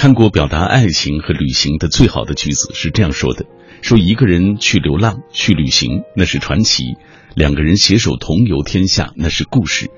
[0.00, 3.44] 看过表达爱情和旅行的最好的句子是这样说的：
[3.82, 6.94] 说一个人去流浪、去旅行，那是传奇；
[7.34, 9.88] 两个人携手同游天下，那是故事；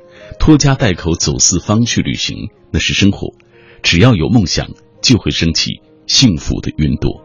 [0.41, 3.29] 拖家带口走四方去旅行，那是生活。
[3.81, 4.71] 只要有梦想，
[5.01, 7.25] 就会升起幸福的云朵。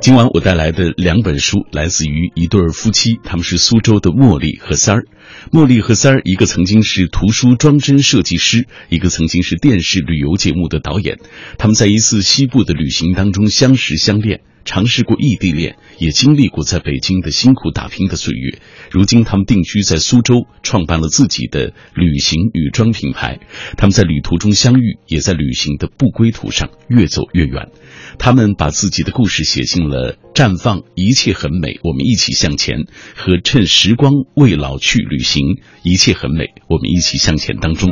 [0.00, 5.04] 今晚我带来的两本书来自于一对夫妻，他们是苏州的茉莉和三儿。
[5.50, 11.18] 茉莉和三儿，一个曾经是图书装帧设计师，一个曾经是电视旅游节目的导演。
[11.58, 14.42] 他们在一次西部的旅行当中相识相恋。
[14.66, 18.58] 尝试过异地恋，也经历过在北京的辛苦打拼的岁月。
[18.90, 23.38] 如今，他们定居在苏州，创办了自己的旅行女装品牌。
[23.78, 27.70] 他们在旅途中相遇，也在旅行的不归途上越走越远。
[28.18, 32.82] 他们把自己的故事写进了《绽放》，一切很美，我们一起向前；
[33.14, 37.90] 和趁时光未老去旅行，一切很美，我们一起向前当中。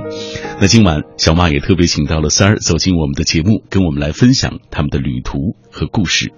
[0.60, 6.32] 那今晚，小马也特别请到了三儿走进我们的节目，跟我们来分享他们的旅途和故事。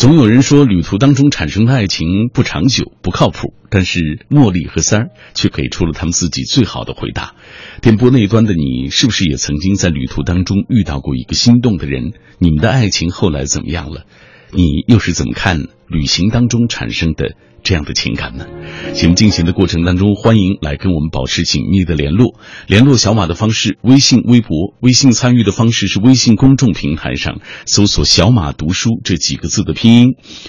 [0.00, 7.34] 总有人说，旅途当中产生的爱情不长久、不靠谱，但是茉莉和三儿却给出了他们自己最好的回答。
[7.82, 12.14] 电波那一端的你，是不是也曾经在旅途当中遇到过一个心动的人？
[12.38, 14.06] 你们的爱情后来怎么样了？
[14.52, 17.36] 你又是怎么看旅行当中产生的？
[17.62, 18.46] 这样的情感呢？
[18.94, 22.38] 节目进行的过程当中，欢迎来跟我们保持紧密的联络。
[22.66, 24.74] 联络小马的方式：微信、微博。
[24.80, 30.08] 微信参与的方式是微信公众平台上搜索“小马读书”这几个字的拼音；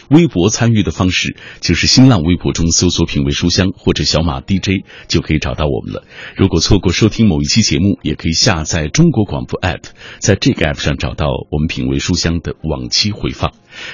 [0.09, 6.03] 微博参与的方式就是新浪微博中搜索“品味书香”或者“小马 DJ” 就可以找到我们了。
[6.35, 9.83] 如果错过收听某一期节目，也可以下载中国广播 app，
[10.19, 13.51] 在这个 app 上找到我们“品味书香”的往期回放。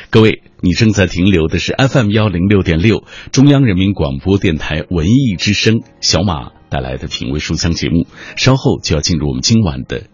[0.10, 10.08] 各位，你正在停留的是 FM 幺零六点六，中央人民广播电台文艺之声，小马带来的品味书香节目，稍后就要进入我们今晚的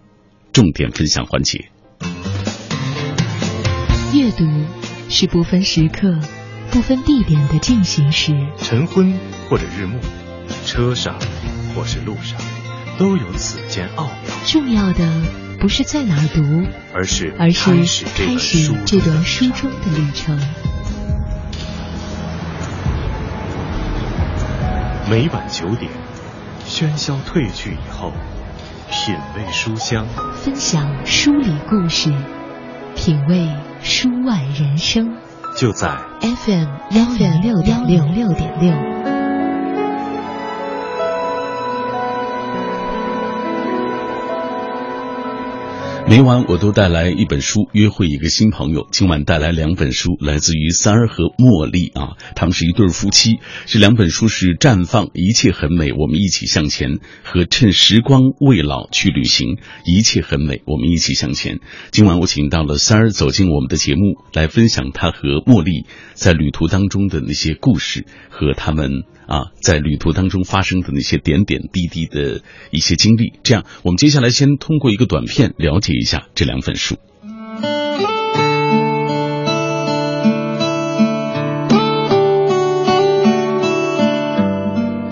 [0.51, 1.69] 重点分享环节。
[4.13, 4.45] 阅读
[5.09, 6.19] 是不分时刻、
[6.71, 9.17] 不分地点的进行时，晨昏
[9.49, 9.97] 或者日暮，
[10.65, 11.17] 车上
[11.73, 12.37] 或是路上，
[12.99, 14.13] 都有此间奥妙。
[14.45, 15.42] 重要的。
[15.63, 16.41] 不是在哪儿读，
[16.93, 20.37] 而是而是开始这段书中的旅程。
[25.09, 25.89] 每晚九点，
[26.67, 28.11] 喧嚣褪去以后，
[28.91, 32.11] 品味书香，分享书里故事，
[32.93, 33.47] 品味
[33.81, 35.15] 书外人生，
[35.55, 39.12] 就在 FM 幺零六点六六点六。
[46.13, 48.87] 每晚我都带来一本书，约会一个新朋友。
[48.91, 53.39] 今晚带来两本书，来自于三儿和茉莉啊，他们是一对夫妻。
[53.65, 61.61] 这两本书是《绽放》，一切很美，我们一起向前；和趁时光未老去旅行，一切很美，我们一起向前。
[61.89, 69.01] 今晚我请到了三儿走进我们的节目，来分享他和茉莉在旅途当中的那些故事和他们。
[69.27, 72.41] 啊，在旅途当中发生的那些点点滴滴的
[72.71, 76.97] 一些经历，这样，我们接下来先通过一个短片了解一下这两本书。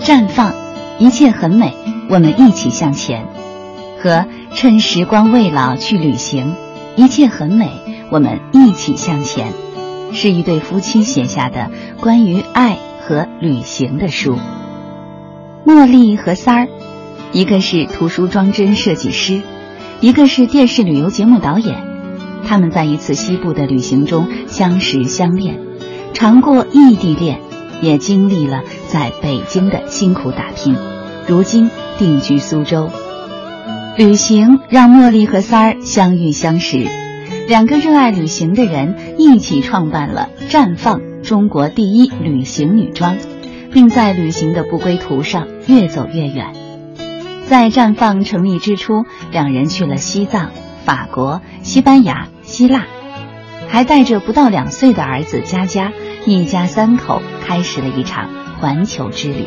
[0.00, 0.52] 绽放，
[0.98, 1.72] 一切很美，
[2.10, 3.24] 我们一起向前；
[4.02, 6.54] 和趁时光未老去旅行，
[6.96, 7.70] 一切很美，
[8.10, 9.52] 我们一起向前，
[10.12, 12.78] 是一对夫妻写下的关于爱。
[13.04, 14.38] 和旅行的书，
[15.66, 16.68] 茉莉和三儿，
[17.32, 19.40] 一个是图书装帧设计师，
[20.00, 21.82] 一个是电视旅游节目导演。
[22.46, 25.58] 他们在一次西部的旅行中相识相恋，
[26.12, 27.40] 尝过异地恋，
[27.80, 30.76] 也经历了在北京的辛苦打拼。
[31.26, 32.88] 如今定居苏州，
[33.96, 36.86] 旅行让茉莉和三儿相遇相识，
[37.48, 41.11] 两个热爱旅行的人一起创办了绽放。
[41.22, 43.16] 中国第一旅行女装，
[43.72, 46.52] 并在旅行的不归途上越走越远。
[47.46, 50.50] 在绽放成立之初，两人去了西藏、
[50.84, 52.86] 法国、西班牙、希腊，
[53.68, 55.92] 还带着不到两岁的儿子佳佳，
[56.26, 59.46] 一家三口开始了一场环球之旅。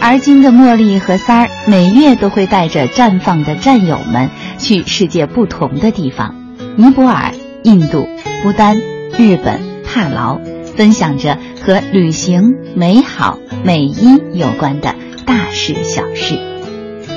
[0.00, 6.34] 而今的茉莉和三儿，每月都会带着绽放的战友们去世界不同的地方：
[6.76, 7.32] 尼泊尔、
[7.62, 8.08] 印度、
[8.42, 8.76] 不丹、
[9.18, 9.76] 日本。
[9.88, 10.38] 帕劳
[10.76, 14.94] 分享着和旅行、美好、美衣有关的
[15.24, 16.38] 大事小事，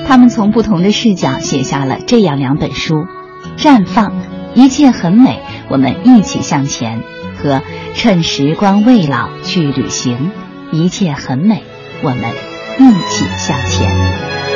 [0.08, 2.96] 他们从不同的视角写下了这样两本书：
[3.58, 4.12] 《绽放》，
[4.56, 7.02] 一切很美，我们一起向前；
[7.38, 7.62] 和
[7.96, 10.32] 趁时光未老去旅行，
[10.72, 11.64] 一切很美，
[12.02, 12.20] 我们
[12.80, 14.49] 一起向前。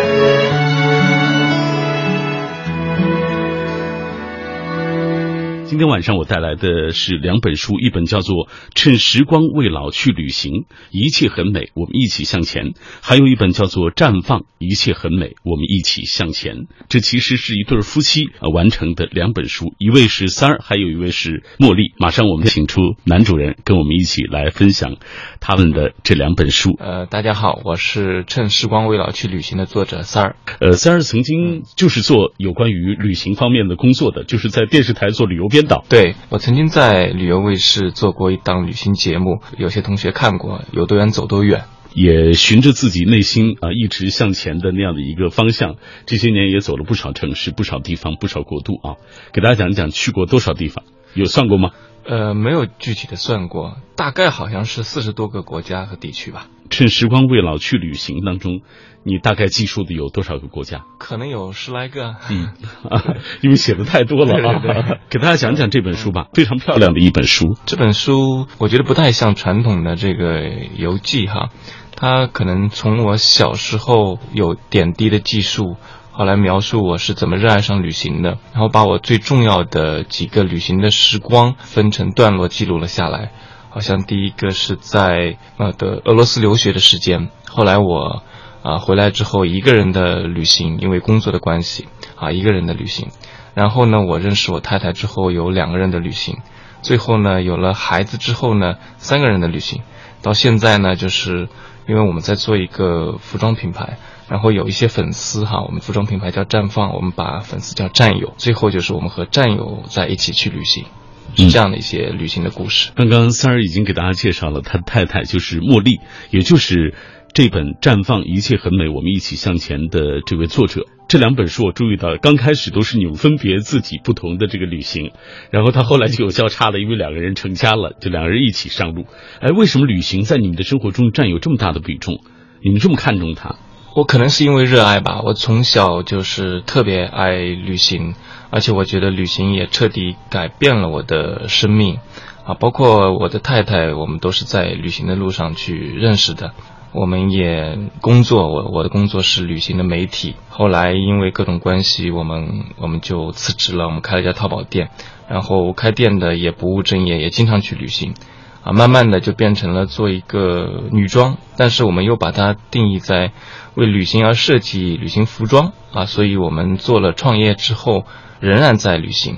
[5.74, 12.66] 今天晚上我带来的是两本书，一本叫做《趁时光未老去旅行，一切很美，我们一起向前》，
[13.02, 16.58] 还有一本叫做《绽放，一切很美，我们一起向前》。
[16.90, 21.92] 这其实是一对夫妻呃完成的两本书，一位是三儿，还有一位是茉莉。
[21.98, 24.98] 马上我们请出男主人，跟我们一起来分享
[25.40, 26.78] 他们的这两本书。
[26.78, 30.36] 呃，大家好，我是《趁时光未老去旅行》的作者三儿。
[30.60, 35.84] 呃，三儿曾经就是做有关于旅行方面的工作的，就是在电视台做旅游编导。
[35.90, 41.64] 对我曾经在旅游卫视做过一档旅行节目，有些同学看过，有多远走多远。
[41.96, 45.76] 也循着自己内心啊一直向前的那样的一个方向，
[46.08, 48.96] 这些年也走了不少城市、不少地方、不少国度啊。
[49.32, 50.84] 给大家讲一讲去过多少地方，
[51.14, 51.70] 有算过吗？
[52.04, 56.48] 呃，没有具体的算过，大概好像是四十多个国家和地区吧。
[56.70, 58.62] 趁时光未老去旅行当中，
[59.04, 60.84] 你大概记述的有多少个国家？
[60.98, 62.16] 可能有十来个。
[62.30, 62.54] 嗯，
[63.42, 64.60] 因为写的太多了啊。
[64.64, 67.58] 对对对给大家讲讲这本书吧，非常漂亮的一本书。
[67.66, 71.50] 这本书我觉得不太像传统的这个游记哈。
[71.96, 75.78] 它可能从我小时候有点滴的记述，
[76.12, 83.32] 后来描述我是怎么热爱上旅行的，然后把我最重要的几个旅行的时光分成段落记录了下来。
[83.74, 88.22] 好像第一个是在呃的俄罗斯留学的时间，后来我
[88.62, 93.08] 啊回来之后一个人的旅行，因为工作的关系啊一个人的旅行。
[93.56, 96.38] 然后呢，我认识我太太之后有两个人的旅行，
[96.84, 99.82] 最后呢有了孩子之后呢三个人的旅行，
[100.22, 101.50] 到现在呢就是。
[101.86, 103.98] 因为我们在做一个服装品牌，
[104.30, 110.86] 然后有一些粉丝哈，我们服装品牌叫绽放，我们把粉丝叫战友，最后就是我们和战友在一起去旅行，
[111.36, 112.92] 是这样的一些旅行的故事。
[112.96, 116.00] 刚刚三儿已经给大家介绍了他的太太就是茉莉，
[116.30, 116.94] 也就是
[117.34, 120.86] 这本《绽放一切很美，我们一起向前》的这位作者。
[121.08, 125.12] 这两本书我注意到，刚开始都是你们分别自己不同的这个旅行，
[125.52, 129.06] 然后他后来就有交叉了，因为两个人成家了，就两个人一起上路。
[129.40, 132.22] 哎，为什么旅行在你们的生活中占有这么大的比重？
[132.64, 133.58] 你们这么看重它？
[133.96, 138.16] 我可能是因为热爱吧，我从小就是特别爱旅行，
[138.54, 141.98] 而且我觉得旅行也彻底改变了我的生命，
[142.46, 146.52] 啊，包括我的太太，我们都是在旅行的路上去认识的。
[146.92, 150.36] 我们也工作，我我的工作是旅行的媒体。
[150.50, 154.92] 后来因为各种关系，我们我们就辞职了，我们开了一家淘宝店。
[155.28, 158.14] 然后开店的也不务正业，也经常去旅行，
[158.62, 163.32] 啊，慢慢的就变成了做一个女装，但是我们又把它定义在
[163.76, 168.06] 为旅行而设计旅行服装啊，所以我们做了创业之后，
[168.40, 169.38] 仍然在旅行。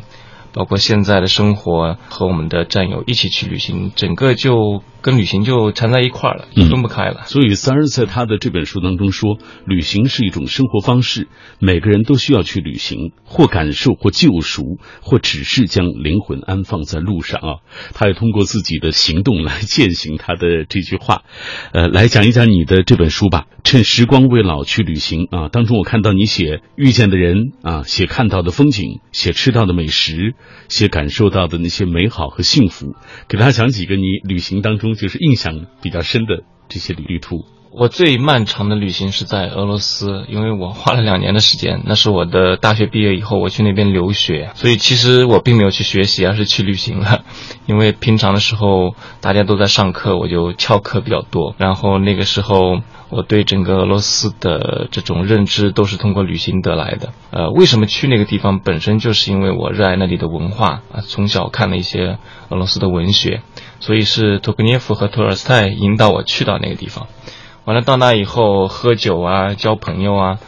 [0.54, 7.26] 包括现在的生活和我们的战友一起去旅行，整个就跟旅行就缠在一块儿了，分不开了。
[7.26, 9.38] 所以三儿在他的这本书当中说，
[9.68, 11.28] 旅行是一种生活方式，
[11.60, 14.64] 每个人都需要去旅行，或感受，或救赎，
[15.04, 17.50] 或只是将灵魂安放在路上啊。
[17.94, 21.22] 他也通过自己的行动来践行他的这句话。
[21.72, 23.46] 呃，来讲一讲你的这本书吧。
[23.64, 25.50] 趁时光未老去旅行啊！
[25.50, 30.34] 当中我看到你写遇见的人啊，写看到的风景，写吃到的美食。
[30.68, 32.96] 写感受到的那些美好和幸福，
[33.28, 37.46] 给大家讲几个你旅行当中就是印象比较深的这些旅途。
[37.78, 47.26] 我最漫长的旅行是在俄罗斯，因为我花了两年的时间，那是我的大学毕业以后我去那边留学，所以其实我并没有去学习，而是去旅行了。
[47.68, 51.54] 因为平常的时候大家都在上课，我就翘课比较多。
[51.58, 57.10] 然后那个时候我对整个俄罗斯的这种认知都是通过旅行得来的。
[57.32, 58.60] 呃，为什么去那个地方？
[58.60, 63.42] 本身就是因为我热爱那里的文化啊，从小看了一些俄罗斯的文学，
[63.86, 67.06] 所以是托克涅夫和托尔斯泰引导我去到那个地方。
[67.66, 70.40] 完了到那以后喝酒啊，交朋友啊，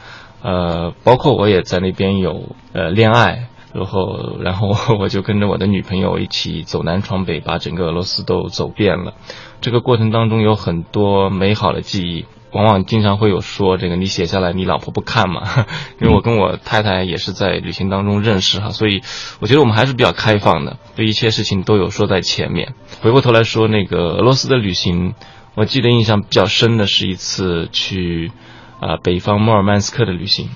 [0.41, 9.13] 呃，包括我也在那边有呃恋爱，然后然后 我就跟着我的女朋友一起走南闯北，把整个俄罗斯都走遍了。
[9.61, 12.25] 这个过程当中有很多美好的记忆，
[12.57, 15.65] 往往经常会有说这个你写下来，你老婆不看嘛？
[16.01, 19.03] 因为我跟我太太也是在旅行当中认识哈，所以
[19.39, 22.73] 我觉得我们还是比较开放的，对一切事情都有说在前面。
[23.01, 25.13] 回过头来说那个俄罗斯的旅行。
[25.53, 28.31] 我记得印象比较深的是一次去，
[28.79, 30.49] 啊北方莫尔曼斯克的旅行，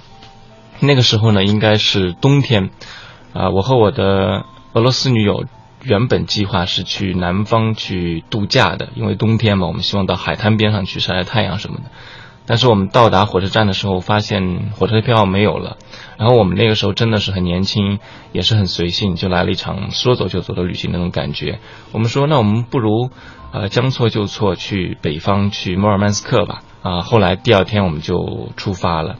[0.80, 2.70] 那个时候呢应该是冬天，
[3.34, 5.46] 啊我和我的俄罗斯女友
[5.84, 11.84] 原本计划是去南方去度假的，因为冬天嘛，我们希望到海滩边上去晒晒太阳什么的。
[12.46, 15.78] 但是我们到达火车站的时候，发现火车票没有了。
[16.18, 18.00] 然后我们那个时候真的是很年轻，
[18.32, 21.60] 也是很随性，就来了一场说走就走的旅行那种感觉。
[21.92, 23.10] 我们说，那我们不如。
[23.54, 26.62] 呃，将错就错，去北方去摩尔曼斯克吧。
[26.84, 29.18] 啊，后来第二天我们就出发了。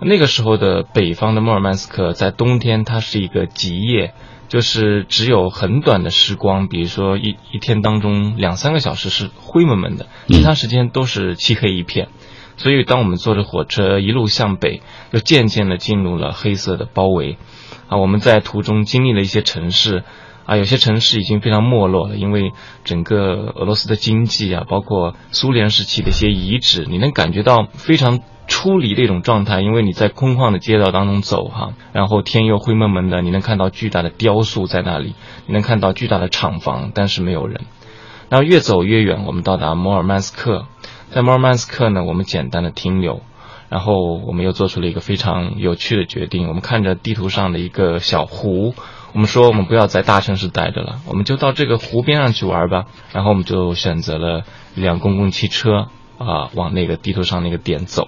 [0.00, 4.14] 那个时候的北方的莫尔曼斯克，在冬天它是一个极夜，
[4.48, 12.08] 就是只有很短的时光，比如说一一天当中两三个小时是灰蒙蒙的，其他时间都是漆黑一片。
[12.56, 17.38] 所以，当我们坐着火车一路向北，就渐渐的进入了黑色的包围。
[17.86, 20.02] 啊，我们在途中经历了一些城市，
[20.48, 22.52] 啊，有些城市已经非常没落了，因为
[22.82, 29.60] 整个俄罗斯的经济啊，包括苏联时期的一些遗址，你能感觉到非常出离的一种状态。
[29.60, 35.14] 因为你在空旷的街道当中走哈，然后天又灰蒙蒙的，你能看到巨大的雕塑在那里，
[35.46, 37.66] 你能看到巨大的厂房，但是没有人。
[38.30, 40.64] 然后越走越远，我们到达摩尔曼斯克。
[41.10, 43.20] 在摩尔曼斯克呢，我们简单的停留，
[43.68, 43.92] 然后
[44.26, 46.48] 我们又做出了一个非常有趣的决定。
[46.48, 48.74] 我们看着地图上的一个小湖，
[49.18, 52.84] 我们说我们不要在大城市待着了，我们就到这个湖边上去玩吧。
[53.12, 54.44] 然后我们就选择了
[54.76, 58.06] 一辆公共汽车啊，往那个地图上那个点走。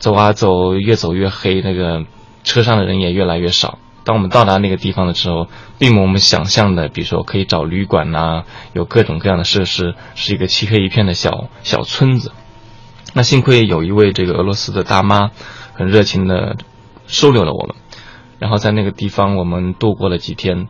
[0.00, 2.04] 走啊走，越走越黑，那个
[2.44, 3.78] 车上的人也越来越少。
[4.04, 5.48] 当我们到达那个地方的时候，
[5.78, 8.42] 并没有我们想象的，比如说可以找旅馆呐，
[8.74, 12.32] 有各种各样的设施，是一个漆黑一片的小小村子。
[13.14, 15.30] 那幸亏有一位这个俄罗斯的大妈，
[15.72, 16.58] 很热情的
[17.06, 17.76] 收留了我们，
[18.40, 20.66] 然后在那个地方我们度过了几天。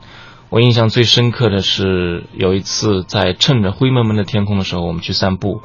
[0.51, 5.63] 我印象最深刻的是有一次在趁着灰蒙蒙的天空的时候，我们去散步，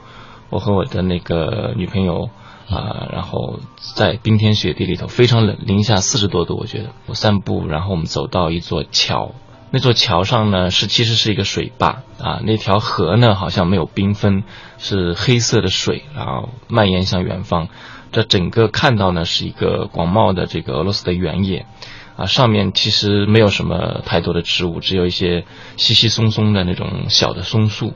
[0.49, 2.29] 我和我的那个女朋友。
[2.67, 3.59] 啊，然后
[3.95, 6.57] 在冰天雪地里头，非常冷，零下四十多度。
[6.57, 9.35] 我觉得我散步，然后我们走到一座桥，
[9.69, 14.41] 那座桥上呢是其实是一个水坝啊，那条河呢好像没有冰封，
[14.79, 17.67] 是黑色的水，然后蔓延向远方。
[18.11, 21.67] 这整个看到呢是一个广袤的这个俄罗斯的原野，
[22.15, 25.45] 啊，上面其实没有什么太多的植物，只有一些
[25.77, 27.93] 稀稀松松的那种小的松树。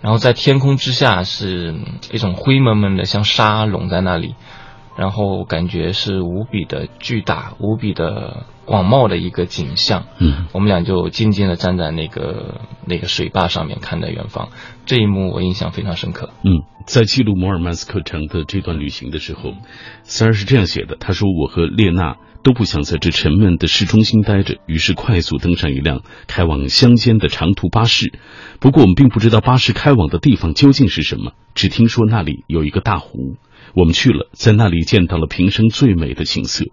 [0.00, 1.74] 然后在天空之下是
[2.10, 4.34] 一种灰蒙蒙的，像沙笼在那里，
[4.96, 10.06] 然后感觉是无比的巨大、无比的广袤的一个景象。
[10.18, 14.48] 嗯，我们俩就静静的站在那个那个水坝上面，看着远方。
[14.86, 16.30] 这一幕我印象非常深刻。
[16.44, 19.52] 嗯，在记录摩尔曼斯克城的这段旅行的时候，
[20.02, 22.16] 三儿是这样写的：他说，我和列娜。
[22.42, 28.18] 都不想在这沉闷的市中心待着，于是快速登上一辆开往乡间的长途巴士。
[28.60, 33.36] 不过我们并不知道巴士开往的地方究竟是什么，只听说那里有一个大湖。
[33.74, 36.64] 我们去了，在那里见到了平生最美的景色：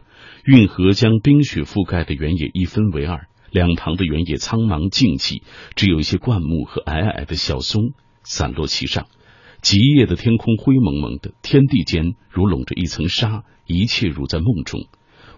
[0.46, 5.44] 运河将冰雪覆盖的原野一分为二，两旁的原野苍茫静寂，
[5.76, 7.92] 只有一些灌木和矮矮的小松
[8.24, 9.08] 散落其上。
[9.62, 14.88] 极夜的天空灰蒙蒙的，天地间如笼着一层纱，一切如在梦中。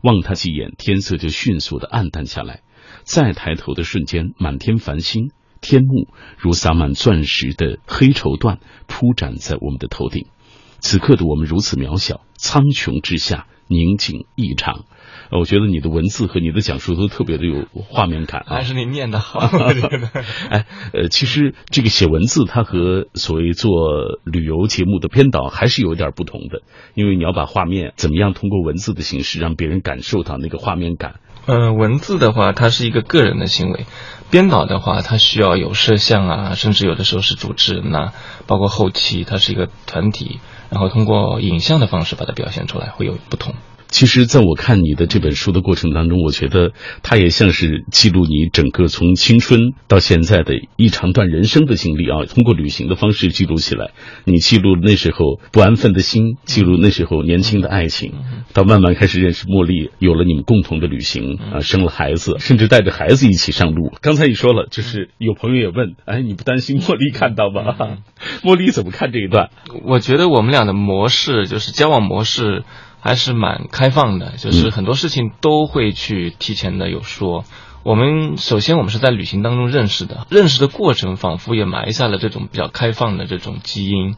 [0.01, 2.61] 望他几眼，天色就迅速的暗淡下来。
[3.03, 10.27] 再抬头的瞬间，满天繁星，天幕如洒满钻石的黑绸缎铺展在我们的头顶。
[10.79, 14.85] 此刻的我们如此渺小，苍穹之下宁静异常。
[15.31, 18.55] 我觉得你的文字和你的讲述都特别的有画面感啊！
[18.55, 19.39] 还是你念的好。
[20.49, 23.69] 哎，呃，其实这个写文字，它和所谓做
[24.25, 26.63] 旅游节目的编导还是有点不同的，
[26.95, 31.19] 因为你要把画面怎么样通过文字的形式让别人感受到那个画面感。
[31.45, 33.85] 嗯，文字的话，它是一个个人的行为；
[34.31, 38.13] 编导的话，它需要有摄像啊，甚至有的时候是主持人呐，
[38.47, 43.55] 包括后期，它是一个团体，然后通过影像的方式把它表现出来，会有不同。
[43.89, 52.23] 其实，在我看你的这本书的过程当中，我觉得它也像是记录你整个从青春到现在的一长段人生的经历啊。
[52.25, 53.91] 通过旅行的方式记录起来，
[54.25, 58.13] 你记录那时候不安分的心，记录那时候年轻的爱情，
[58.53, 63.91] 到慢慢开始认识茉莉，有了你们共同的旅行啊，生了孩子，甚至带着孩子一起上路。
[64.01, 67.75] 刚才你说了，就是有朋友也问，哎，你不担心茉莉看到吗？
[68.43, 69.49] 茉莉怎么看这一段？
[69.83, 72.63] 我觉得我们俩的模式就是交往模式。
[72.99, 77.45] 还是蛮开放的，就是很多事情都会去提前的有说。
[77.83, 84.15] 我们首先我们是在旅行当中认识的，认识的过程仿佛也埋下了这种比较开放的这种基因。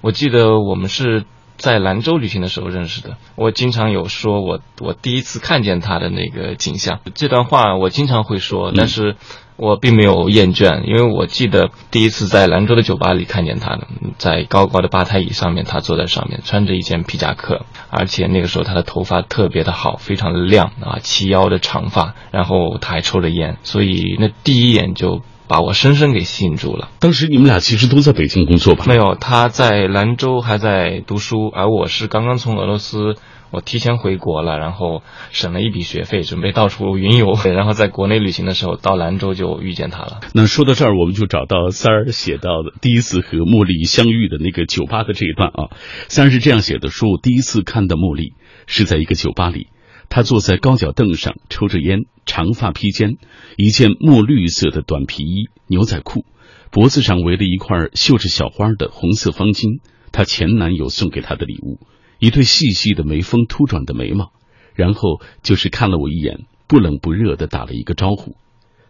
[0.00, 1.24] 我记得我们是
[1.56, 9.16] 在兰州旅行的时候认识的，我经常有说我我第一次看见他的那个景象，这段话我经常会说，但是。
[9.56, 13.86] 我并没有厌倦，因为我记得第一次在兰州的酒吧里看见他的，
[14.18, 26.88] 在高高的吧台椅上面，他坐在上面，穿着一件皮夹克，而且那个时候他的头发特别的好，非常的亮啊，齐腰的长发，然后他还抽着烟，所以那第一眼就把我深深给吸引住了。
[26.98, 28.84] 当时你们俩其实都在北京工作吧？
[28.86, 33.16] 没有，他在兰州还在读书，而我是刚刚从俄罗斯。
[33.50, 37.34] 我提前回国了，然后省了一笔学费，准备到处云游。
[37.54, 40.20] 然后在国内旅行的时候，到兰州就遇见他了。
[40.34, 45.70] 那说到这儿，我们就找到三儿写到的第一次和茉莉相遇的那个酒吧的这一段啊。
[46.08, 48.32] 三儿是这样写的：说我第一次看到茉莉，
[48.66, 49.68] 是在一个酒吧里，
[50.08, 53.16] 她坐在高脚凳上抽着烟，长发披肩，
[53.56, 56.24] 一件墨绿色的短皮衣、牛仔裤，
[56.72, 61.78] 脖子上围了一块绣着小花的红色方巾，她前男友送给她的礼物，
[62.18, 64.32] 一对细细的眉峰突转的眉毛，
[64.74, 68.36] 然后就是看了我一眼，不冷不热的打了一个招呼。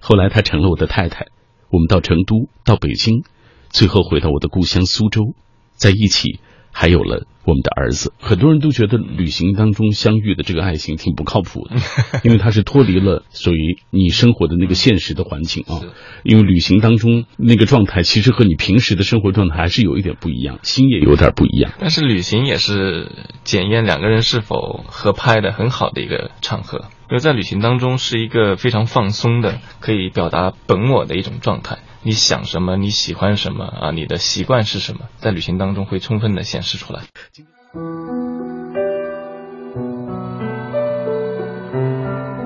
[0.00, 1.26] 后来她成了我的太太，
[1.71, 3.25] 我们到成都，到北京，
[3.71, 5.35] 最后回到我的故乡苏州，
[5.75, 6.40] 在一起。
[6.78, 11.76] 还有了我们的儿子，很多人都觉得旅行当中相遇的这个爱情挺不靠谱的，
[12.25, 15.81] 因为它是脱离了属于你生活的那个现实的环境啊。
[16.25, 21.73] 因为旅行当中那个状态，其实和你平时的生活状态还是有一点不一样，心也有点不一样。
[21.79, 23.12] 但是旅行也是
[23.45, 26.79] 检验两个人是否合拍的很好的一个场合，
[27.11, 31.79] 因为在旅行当中是一个非常放松的，可以表达本我的一种状态。
[32.07, 32.77] 你想什么？
[32.77, 33.91] 你喜欢什么啊？
[33.91, 35.01] 你的习惯是什么？
[35.19, 37.01] 在旅行当中会充分的显示出来。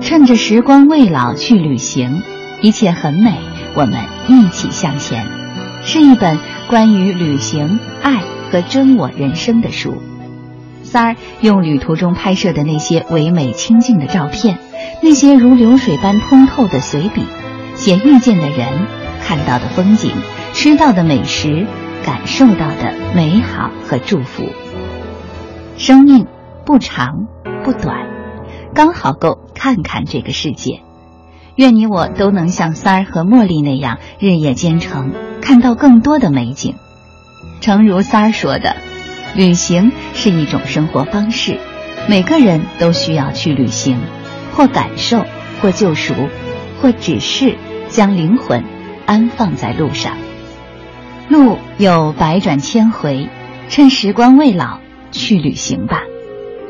[0.01, 2.23] 趁着时光未老去旅行，
[2.63, 3.37] 一切很美，
[3.75, 5.27] 我们一起向前。
[5.83, 10.01] 是一本关于旅行、爱和真我人生的书。
[10.81, 14.57] 三儿用旅途中拍摄的那些唯美清静的照片，
[15.03, 17.21] 那些如流水般通透的随笔，
[17.75, 19.00] 写遇见的人。
[19.23, 20.11] 看到的风景，
[20.53, 21.65] 吃到的美食，
[22.03, 24.49] 感受到的美好和祝福。
[25.77, 26.27] 生命
[26.65, 27.27] 不长
[27.63, 28.07] 不短，
[28.73, 30.81] 刚好够看看这个世界。
[31.55, 36.75] 愿你我都能像三儿和茉莉那样日夜兼程，看到更多的美景。
[37.61, 38.75] 诚如三儿说的，
[39.35, 41.59] 旅行是一种生活方式，
[42.07, 43.99] 每个人都需要去旅行，
[44.53, 45.25] 或感受，
[45.61, 46.13] 或救赎，
[46.81, 47.57] 或只是
[47.89, 48.63] 将灵魂。
[49.05, 50.17] 安放在路上，
[51.29, 53.29] 路有百转千回，
[53.69, 54.79] 趁时光未老
[55.11, 56.03] 去旅行吧，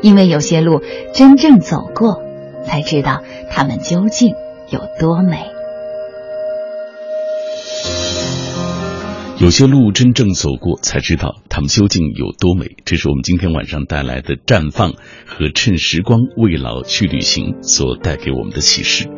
[0.00, 0.82] 因为有些路
[1.14, 2.22] 真正走过，
[2.64, 4.34] 才知道它们究竟
[4.70, 5.46] 有多美。
[9.38, 12.76] 有些路真正走过，才知道它们究竟有多美。
[12.84, 14.92] 这是我们今天晚上带来的《绽放》
[15.26, 19.08] 和《趁时光未老去旅行》所带给我们的启示。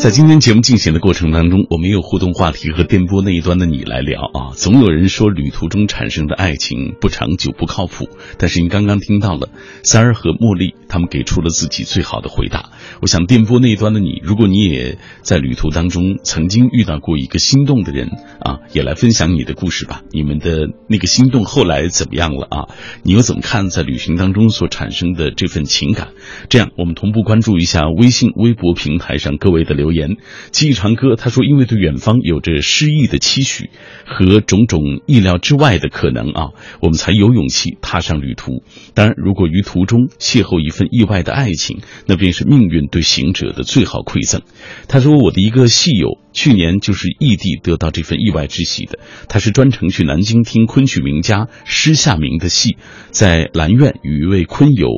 [0.00, 4.54] 在今天节目进行的过程当中，我们有互动话题和电波那一端的你来聊啊。
[4.54, 8.08] 总有人说旅途中产生的爱情不长久、不靠谱，
[8.38, 9.48] 但是您刚刚听到了
[9.82, 12.70] 三儿和茉莉他们给出了自己最好的回答。
[13.02, 18.08] 我想电波那一端的你，如果你也在旅途当中曾经遇到过一个心动的人
[18.38, 20.02] 啊，也来分享你的故事吧。
[20.12, 22.68] 你们的那个心动后来怎么样了啊？
[23.02, 26.10] 你又怎么看在旅行当中所产生的这份情感？
[26.48, 29.87] 这样，我们同步关注一下微信、微博平台上各位的留。
[29.88, 30.16] 留言，
[30.50, 33.70] 记忆长歌他说：“因为对远方有着诗意的期许
[34.04, 36.48] 和种种意料之外的可能啊，
[36.80, 38.62] 我们才有勇气踏上旅途。
[38.94, 44.42] 当然，如果于途中邂逅一份意外的爱情，那便是命运对行者的最好馈赠。”
[44.88, 48.98] 他说：“我的一个戏友去年就是异地得到这份意外之喜的，
[49.28, 52.76] 他是专程去南京听昆曲名家施夏明的戏，
[53.10, 54.88] 在兰苑与一位昆友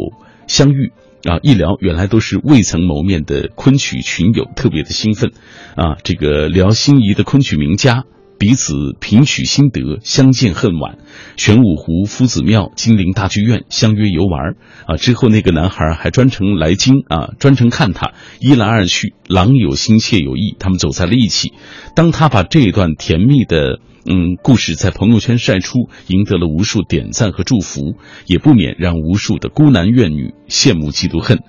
[0.48, 0.92] 相遇。”
[1.24, 1.38] 啊！
[1.42, 5.32] 一聊，原来都是未曾谋面的昆曲群友，特别的兴奋。
[5.76, 8.04] 啊，这个聊心仪的昆曲名家，
[8.40, 10.96] 彼此品取心得，相见恨晚。
[11.36, 14.56] 玄武湖夫子庙、金陵大剧院相约游玩。
[14.86, 18.14] 啊，之后那个男孩还专程来京啊，专程看他。
[18.40, 21.52] 一来二去，郎有心，妾有意，他们走在了一起。
[21.94, 23.78] 当他把这一段甜蜜的。
[24.06, 31.40] 嗯，故事在朋友圈晒出，赢得了无数点赞和祝福，也不免让无数的孤男怨女羡慕嫉妒恨。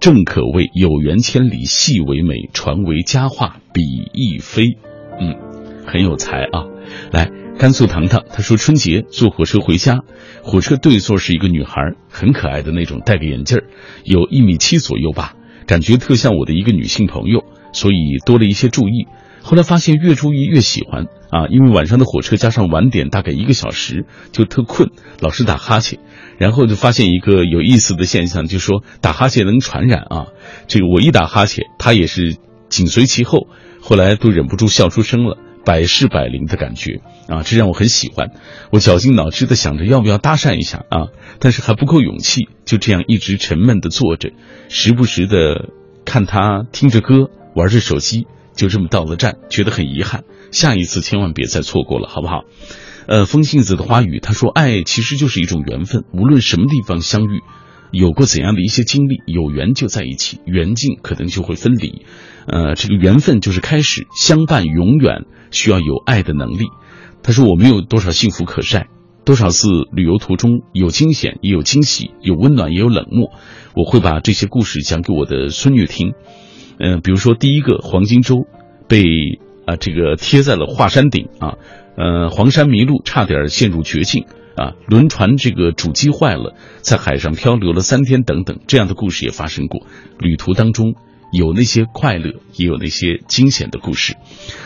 [0.00, 3.82] 正可谓有缘千里，戏为美，传为佳话，比
[4.12, 4.76] 翼飞。
[5.20, 5.36] 嗯，
[5.86, 6.64] 很有才啊！
[7.12, 10.00] 来，甘肃糖糖，他说春节坐火车回家，
[10.42, 13.58] 火车对座是一个女孩，很可爱的那种，戴个眼镜
[14.04, 15.34] 有一米七左右吧，
[15.66, 19.06] 感觉特像我的一个女性朋友，所以多了一些注意。
[19.42, 25.98] 后来发现越注意越喜欢啊，因为晚上的火车加上晚点大概一个小时就特困，老是打哈欠，
[26.36, 30.26] 然后就发现一个有意思的现象，就说打哈欠能传染啊。
[30.68, 32.36] 这个我一打哈欠，他也是
[32.68, 33.48] 紧随其后，
[33.80, 38.30] 后来都忍不住笑出声了，百试百灵的感觉啊，这让我很喜欢。
[38.70, 44.30] 我绞尽脑汁的想着要不要搭讪一下啊，但是还不够勇气，就这样一直沉闷的坐着，
[44.68, 45.70] 时不时的
[46.04, 48.26] 看他听着歌，玩着手机。
[48.56, 50.24] 就这么到了站，觉得很遗憾。
[50.50, 52.42] 下一次千万别再错过了，好不好？
[53.06, 57.40] 呃，风信子的花语，他说：“爱其实就是一种缘分，无论什么地方相遇，
[57.90, 62.04] 有过怎样的一些经历，有缘就在一起，缘尽可能就会分离。
[62.52, 66.66] 呃，这个缘分就是开始，相伴永远需要有爱的能力。”
[67.22, 68.88] 他说：“我没有多少幸福可晒，
[69.24, 73.30] 多少次旅游途中有惊险，也有惊喜，有温暖，也有冷漠。
[73.76, 76.14] 我会把这些故事讲给我的孙女听。
[76.78, 78.46] 嗯、比如说第一个黄金周
[78.88, 79.04] 被
[79.66, 81.54] 啊这个贴在了华山顶啊，
[81.96, 84.24] 呃黄山迷路，差点陷入绝境
[84.56, 89.86] 啊，轮船这个主机坏了，在海上漂流了三天等等，这样的故事也发生过。
[90.18, 90.94] 旅途当中
[91.32, 94.16] 有那些快乐，也有那些惊险的故事。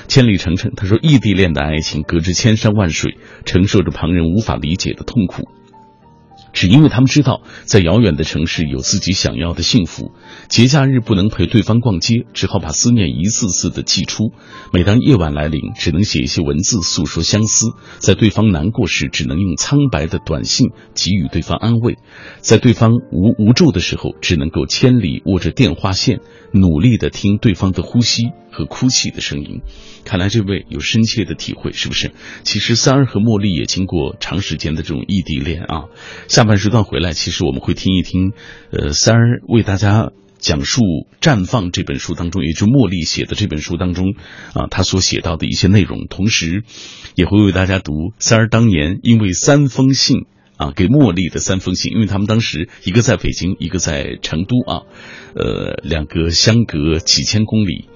[0.08, 5.48] 千里程程他说，异地恋的爱情隔着千山万水，承受着旁人无法理解的痛苦。
[6.54, 10.12] 只因为他们知道，在遥远的城市有自己想要的幸福，
[10.48, 14.30] 节假日不能陪对方逛街，只好把思念一次次的寄出。
[14.72, 21.96] 每当夜晚来临，只能写一些文字诉说相思；在对方难过时，只能用苍白的短信给予对方安慰；
[22.38, 26.20] 在对方无无助的时候，只能够千里握着电话线，
[26.52, 29.60] 努力的听对方的呼吸和哭泣的声音。
[30.04, 32.12] 看来这位有深切的体会，是不是？
[32.42, 35.84] 其实三儿和茉莉也经过长时间的这种异地恋啊。
[36.28, 38.32] 下半时段回来，其实我们会听一听，
[38.70, 40.80] 呃，三儿为大家讲述
[41.20, 44.14] 《绽放》这本书当中，也就是茉莉写的这本书当中
[44.54, 46.62] 啊，他所写到的一些内容，同时
[47.14, 50.26] 也会为大家读三儿当年因为三封信。
[50.56, 54.82] 啊，给茉莉的三封信，因为他们当时一个在北京，一个在成都啊，
[55.34, 57.88] 呃，两个相隔几千公里，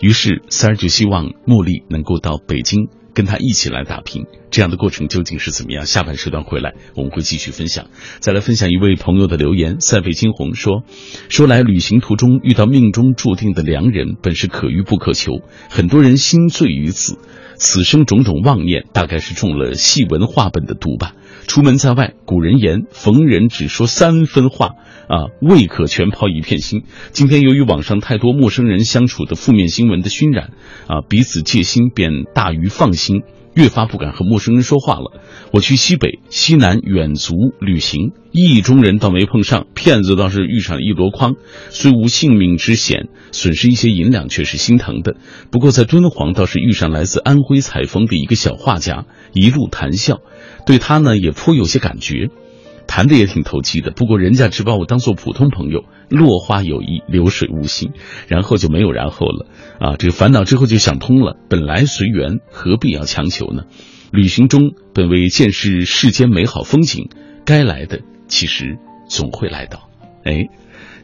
[0.00, 4.26] 于是三儿就希望茉莉能够到北京跟他一起来打拼。
[4.50, 5.86] 这样的过程究竟是怎么样？
[5.86, 7.86] 下半时段回来我们会继续分享。
[8.20, 10.84] 再来分享一位朋友的留言，塞北惊鸿说
[11.28, 17.18] ：“说来旅行途中遇到命中注定的良人，本是可遇不可求，很多人心醉于此。
[17.56, 21.14] 此生种种妄念，大概是中了戏文话本的毒吧。”
[21.48, 24.74] 出门在外，古人言：“逢人只说三分话，
[25.08, 30.52] 啊，未可全抛一片心。”今天由于网上太多陌生人相处的负面新闻的熏染，
[30.86, 33.22] 啊，彼此戒心便大于放心，
[33.54, 35.20] 越发不敢和陌生人说话了。
[35.52, 41.34] 我去西北、西南远足旅行，意中人倒没碰上，骗子倒是遇上一箩筐。
[41.70, 45.16] 虽无性命之险，损失一些银两却是心疼的。
[45.50, 50.20] 不过在敦煌倒是遇上来自安徽采风的一个小画家，一路谈笑。
[50.66, 52.28] 对他呢也颇有些感觉，
[52.86, 53.90] 谈的也挺投机的。
[53.90, 57.92] 不过人家只把我当做普通朋友，落花有意，流水无心，
[58.28, 59.46] 然后就没有然后了
[59.78, 59.96] 啊！
[59.96, 63.64] 这个烦恼之后就想通了，本来随缘，何必要强求呢？
[64.12, 67.10] 旅行中本为见识世间美好风景，
[67.44, 69.90] 该来的其实总会来到。
[70.24, 70.48] 哎，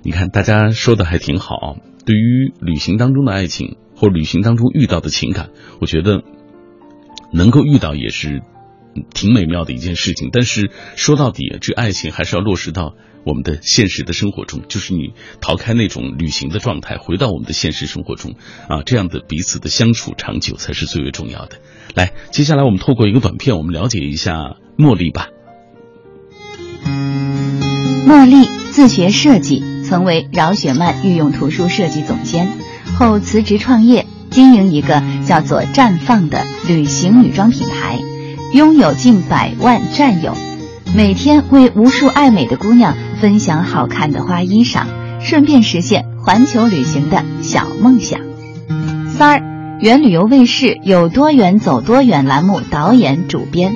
[0.02, 1.76] 你看大家说的还挺好。
[2.06, 6.22] 对于旅行当中的爱情或旅行当中遇到的情感，我觉得
[7.32, 8.42] 能够遇到也是。
[9.14, 18.34] 挺美妙的一件事情，但是说到底，这爱情还是要落实到我们的现实的生活中，就是你逃开那种旅行的状态，回到我们的现实生活中
[18.68, 21.58] 啊，这样的彼此的相处长久才是最为重要的。
[21.94, 25.28] 来，接下来我们透过一个短片，我们了解一下茉莉吧。
[28.06, 32.48] 茉莉自学设计，曾为饶雪漫御用图书设计总监，
[32.94, 38.00] 后辞职创业，经营一个叫做“绽放”的旅行女装品牌。
[38.52, 40.36] 拥有近百万战友，
[40.94, 44.84] 每天为无数爱美的姑娘分享好看的花衣裳，
[45.20, 48.20] 顺便实现环球旅行的小梦想。
[49.16, 49.42] 三儿，
[49.80, 53.72] 原旅游卫视有多远走多远栏目导演主编，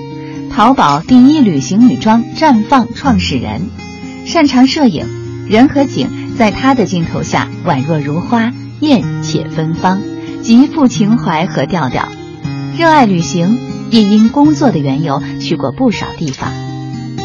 [0.55, 3.63] 淘宝第一旅行女装绽放创始人，
[4.27, 5.07] 擅长摄影，
[5.49, 10.03] 人和景在他的镜头下宛若如花，艳且芬芳，
[10.43, 12.07] 极富情怀和调调，
[12.77, 13.59] 热爱旅行。
[13.91, 16.53] 也因工作的缘由去过不少地方。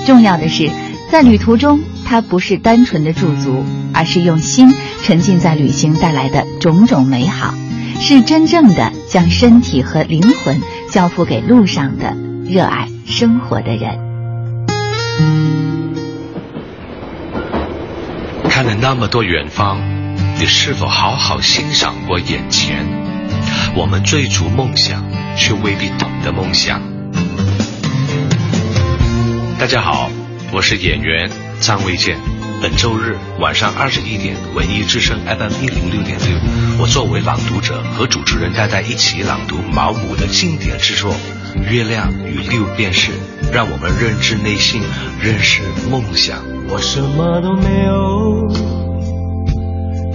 [0.06, 0.70] 重要的是，
[1.12, 7.54] 在旅途中，他不是单纯的驻足，而是用心沉浸在旅行带来的种种美好，
[8.00, 12.16] 是真正的将身体和灵魂交付给路上的
[12.48, 14.00] 热爱生活的人。
[18.50, 19.80] 看了那么多远方，
[20.38, 23.11] 你是否好好欣赏过眼前？
[23.76, 25.04] 我们追逐梦想。
[25.38, 26.82] 却未必懂得梦想。
[29.58, 30.10] 大家好，
[30.52, 32.18] 我是演员张卫健。
[32.62, 36.38] 本周日晚上二十一点，文艺之声 FM 一零六点六，
[36.80, 41.16] 我作为朗读者和主持人，大家一起朗读毛姆的经典之作
[41.72, 43.12] 《月亮与六便士》，
[43.52, 44.84] 让我们认知内心，
[45.20, 46.38] 认识梦想。
[46.70, 48.48] 我什么都没有，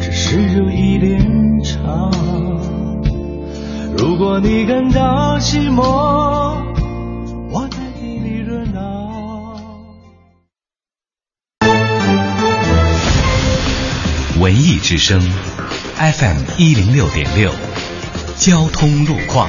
[0.00, 1.18] 只是有一点
[1.64, 2.12] 长。
[3.98, 5.82] 如果你感到寂寞，
[7.50, 9.60] 我在替你热闹。
[14.38, 15.20] 文艺之声
[15.96, 17.50] ，FM 一零六点六，
[18.36, 19.48] 交通路况。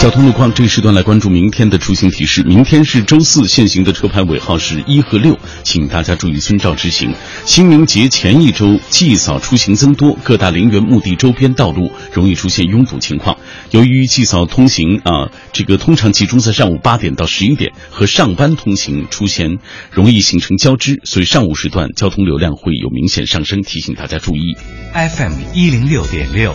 [0.00, 2.42] 交通路况，这一时段来关注明天的出行提示。
[2.42, 7.14] 明天是周四，限行的车牌尾号是一和六，请大家注意遵照执行。
[7.46, 13.38] 清明节前一周祭扫出行增多，各大陵园墓地周边道路容易出现拥堵情况。
[13.70, 19.56] 由于祭扫通行啊，这个通常集中在上午八点到十一点，和上班通行出现
[19.90, 24.54] 容易形成交织，所以上午时段交通流量会有明显上升，提醒大家注意。
[24.92, 26.54] FM 一零六点六，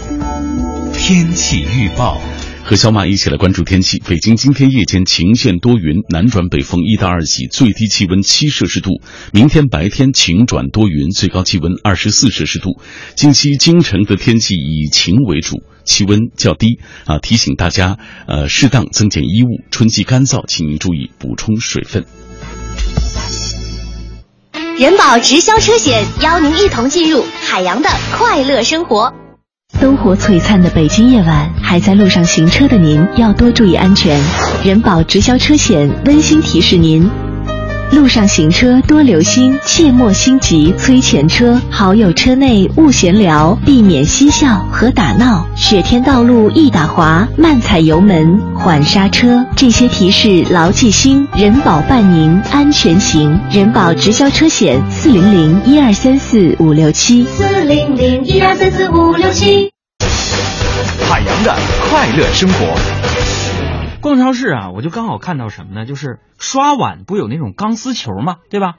[0.93, 2.21] 天气预报。
[2.69, 3.99] 和小马一起来关注天气。
[4.07, 9.01] 北京今天夜间晴间多云，南转北风一到二级，最低气温七摄氏度。
[9.33, 12.79] 明天白天晴转多云，最高气温二十四摄氏度。
[13.15, 19.47] 近期京城的天气以晴为主，气温较低啊，提醒大家呃适当增减衣物。
[19.71, 22.05] 春季干燥，请您注意补充水分。
[24.77, 29.11] 人保直销车险邀您一同进入海洋的快乐生活。
[29.77, 34.19] 灯火璀璨的北京夜晚，还在路上行车的您要多注意安全。
[34.63, 37.09] 人保直销车险温馨提示您：
[37.93, 41.61] 路上行车多留心，切莫心急催前车。
[41.69, 45.47] 好友车内勿闲聊，避免嬉笑和打闹。
[45.55, 49.45] 雪天道路易打滑，慢踩油门，缓刹车。
[49.55, 53.39] 这些提示牢记心，人保伴您安全行。
[53.49, 57.25] 人保直销车险四零零一二三四五六七
[57.69, 59.71] 零零一二三四五六七。
[61.07, 61.55] 海洋的
[61.87, 62.75] 快乐生活。
[64.01, 65.85] 逛超市啊，我就刚好看到什么呢？
[65.85, 68.77] 就是刷碗不有那种钢丝球嘛，对吧？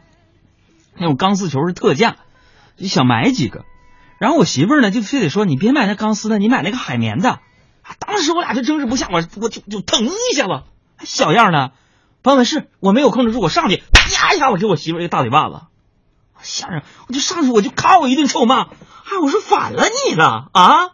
[0.98, 2.16] 那种钢丝球是特价，
[2.76, 3.64] 就想买几个。
[4.18, 7.31] 然后我媳妇儿呢就非得说你别买那钢丝的，你买那个海绵的。
[7.31, 7.40] 啊
[8.00, 10.64] 当时我俩就争执不下，我我就就腾一下子，
[10.96, 11.68] 还小样呢。
[12.24, 15.61] 朋友们，是我没有控制住，我上去啪一下，我给我媳妇儿一个大嘴巴子。
[16.42, 16.83] 吓人！
[17.09, 20.90] 我就上去我就咔我一顿臭骂，哎，我说反了你了啊！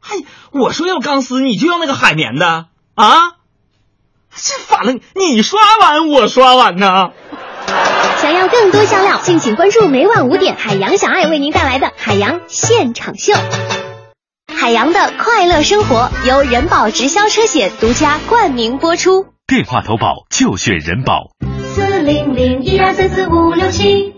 [0.00, 0.16] 嗨，
[0.52, 3.32] 我说要钢丝，你就要那个海绵的啊？
[4.34, 5.00] 这反了你！
[5.14, 7.10] 你刷碗，我刷碗呢。
[8.18, 13.32] 想要更多香料，敬请关注每晚五点海洋小爱为您带来的海洋现场秀。
[14.54, 19.26] 海洋的快乐生活由人保直销车险独家冠名播出。
[19.46, 21.30] 电话投保就选人保。
[21.74, 24.17] 四零零一二三四五六七。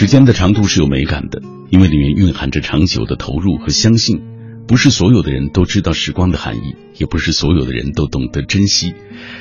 [0.00, 4.22] 时间的长度是有美感的，因为里面蕴含着长久的投入和相信。
[4.66, 8.94] 不是所有的人都知道时光的含义，也不是所有的人都懂得珍惜。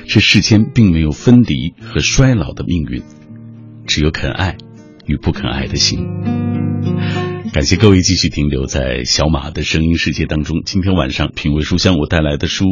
[0.06, 3.04] 这世间并没有分离和衰老的命运，
[3.88, 4.58] 只有肯爱
[5.06, 6.06] 与不肯爱的心。
[7.54, 10.64] 感谢各位继续停留在小马的声音世界当中。
[10.66, 12.66] 今天晚上品味书香，我带来的书，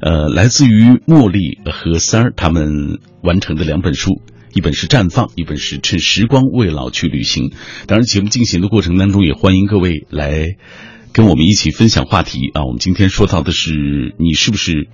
[0.00, 4.20] 呃，来自于茉莉和三儿他们完成的两本书。
[4.52, 7.52] 一本是绽放，一本是趁时光未老去旅行。
[7.86, 10.56] 当然，节目进行的过程当中，也欢迎各位来
[11.12, 12.64] 跟我们一起分享话题啊。
[12.64, 14.88] 我们今天说到的是，你是不是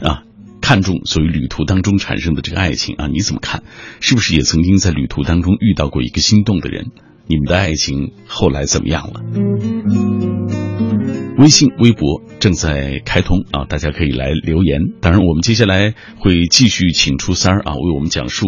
[0.00, 0.24] 啊
[0.60, 3.06] 看重所谓旅途当中产生的这个爱情啊？
[3.06, 3.62] 你怎么看？
[4.00, 6.90] 是不是也曾经在旅途当中遇到过一个心动的人？
[7.26, 9.22] 你们的爱情后来怎么样了？
[11.38, 14.80] 微信、微博正在开通啊，大家可以来留言。
[15.00, 18.46] 当然，我们接下来会继续请出三儿啊，为我们讲述。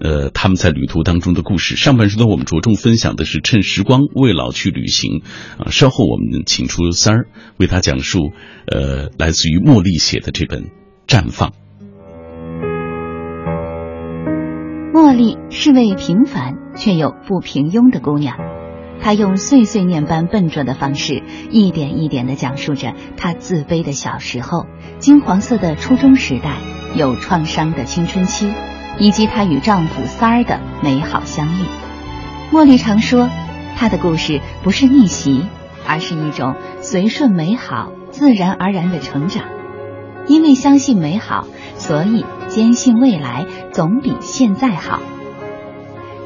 [0.00, 1.76] 呃，他们在旅途当中的故事。
[1.76, 5.22] 上半时段我们着重分享的是趁时光未老去旅行
[5.58, 5.70] 啊。
[5.70, 7.28] 稍后我们请出三儿
[7.58, 8.32] 为他讲述，
[8.66, 10.64] 呃，来自于茉莉写的这本
[11.06, 11.50] 《绽放》。
[14.92, 18.36] 茉莉是位平凡却又不平庸的姑娘，
[19.00, 24.66] 她用碎碎念般笨拙的方式，一点一点地讲述着她自卑的小时候、
[24.98, 26.58] 金黄色的初中时代、
[26.94, 28.50] 有创伤的青春期。
[28.98, 31.64] 以及她与丈夫三儿的美好相遇。
[32.52, 33.28] 茉莉常说
[33.76, 35.46] ：“她的故事不是逆袭，
[35.86, 39.44] 而是一种随顺美好、自然而然的成长。
[40.26, 45.00] 因为相信美好，所以坚信未来总比现在好。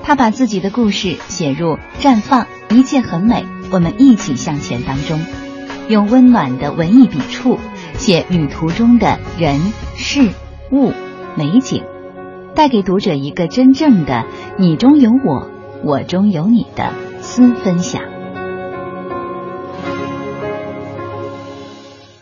[0.02, 5.20] 他把自己的故事写入《绽放，一切很美，我们一起向前》当中，
[5.88, 7.58] 用温暖的文艺笔触
[7.98, 9.60] 写旅途中的人
[9.96, 10.30] 事
[10.72, 10.92] 物
[11.36, 11.84] 美景，
[12.54, 14.26] 带给读者一个真正的
[14.58, 15.50] “你中有我，
[15.84, 18.02] 我中有你”的私分享。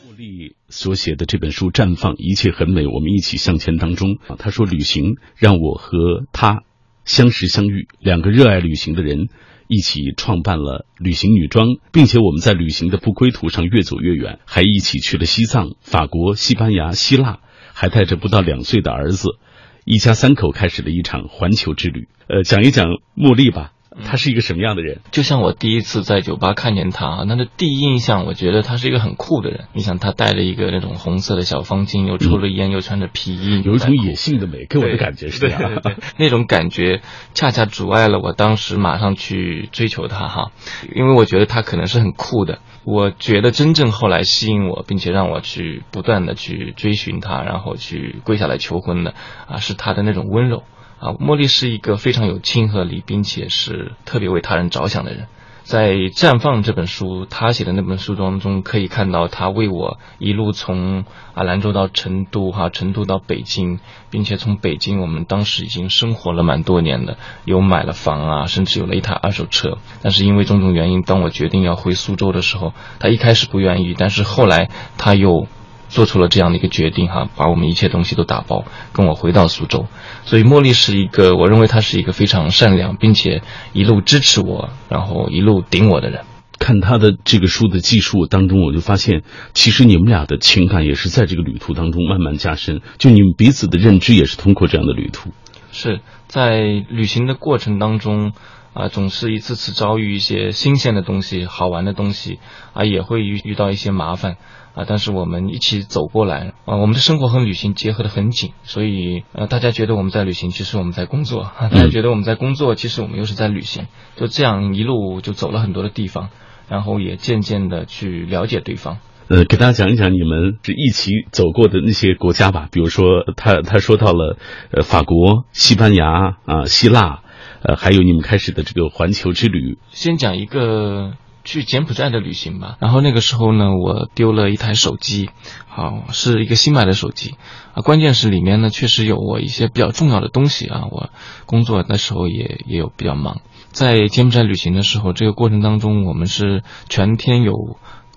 [0.07, 6.63] 茉莉所写的这本书《绽放，一切很美，我们一起向前》当中啊，他说旅行让我和他。
[7.05, 9.29] 相识相遇，两个热爱旅行的人
[9.67, 17.39] 一起创办了旅行女装，并且我们在旅行的不归途上越走越远，还一起去了西藏、法国、西班牙、希腊，
[17.73, 19.39] 还带着不到两岁的儿子，
[19.85, 22.09] 一家三口开始了一场环球之旅。
[22.29, 22.87] 呃，讲一讲
[23.17, 23.73] 茉莉吧。
[24.05, 25.01] 他是一个什么样的人？
[25.11, 29.65] 就像我第一次在酒吧看见他啊，他的第一印象，我觉得他是一个很酷的人。
[29.73, 35.83] 你想，他戴了一个那种红色的小方巾，又抽了烟，又穿着皮衣，有一种野性的美，给我的感觉是这样。
[36.17, 37.03] 那种感觉
[37.35, 40.53] 恰恰阻碍了我当时马上去追求他哈，
[40.95, 42.61] 因为我觉得他可能是很酷的。
[42.85, 49.15] 我觉得真正后来吸引我，并且让我去不断的去追寻他，然后去跪下来求婚的
[49.47, 50.63] 啊，是他的那种温柔。
[51.01, 55.29] 啊，茉莉是一个非常有亲和力，并且是特别为他人着想的人。
[55.63, 69.77] 在《绽放》这本书，他写的那本书当中，可以看到他为我一路从啊兰州到成都，哈，成都到北京，并且从北京，我们当时已经生活了蛮多年的，有买了房啊，甚至有了一台二手车。
[70.03, 75.47] 但是因为种种原因，当我决定要回苏州的时候，他一开始不愿意，但是后来他又。
[75.91, 79.87] 做出了这样的一个决定哈，把我们一切东西都打包，跟我回到苏州。
[80.29, 83.41] 所以茉莉是一个，我认为她是一个非常善良，并且
[83.73, 86.27] 一路支持我，然后一路顶我的人。
[86.59, 89.23] 看他的这个书的记述当中，我就发现，
[89.55, 95.31] 其实你们俩的情感也是在这个旅途当中慢慢加深，就你们彼此的认知也是通过这样的旅途。
[95.73, 96.61] 是在
[96.91, 98.33] 旅行的过程当中。
[98.75, 102.39] 啊，总是一次次遭遇一些新鲜的东西、好玩的东西，
[102.75, 104.37] 啊，也会遇遇到一些麻烦，
[104.75, 116.31] 啊，但是我们一起走过来，啊，我们的生活和旅行结合的很紧，所以，呃，大家觉得我们在旅行，其实我们在工作，大家觉得我们在工作，其实我们又是在旅行，就这样一路就走了很多的地方，
[116.69, 118.99] 然后也渐渐的去了解对方。
[119.29, 124.39] 呃，给大家讲一讲你们是一起走过的那些国家吧，比如说他他说到了，
[124.71, 127.21] 呃，法国、西班牙啊、希腊。
[127.61, 131.15] 呃，还有你们开始的这个环球之旅，先讲一个
[131.49, 132.77] 去柬埔寨的旅行吧。
[132.79, 135.31] 然后那个时候呢，我丢了一台手机，
[135.67, 137.37] 好，是一个新买的手机
[137.73, 137.81] 啊。
[137.81, 140.83] 关键是里面呢，确实有我一些比较重要的东西啊。
[140.91, 141.09] 我
[141.47, 143.41] 工作的时候也也有比较忙，
[143.73, 147.55] 在柬埔寨旅行的时候，这个过程当中，我们是全天有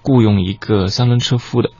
[0.04, 1.72] 雇佣一个三轮车夫的。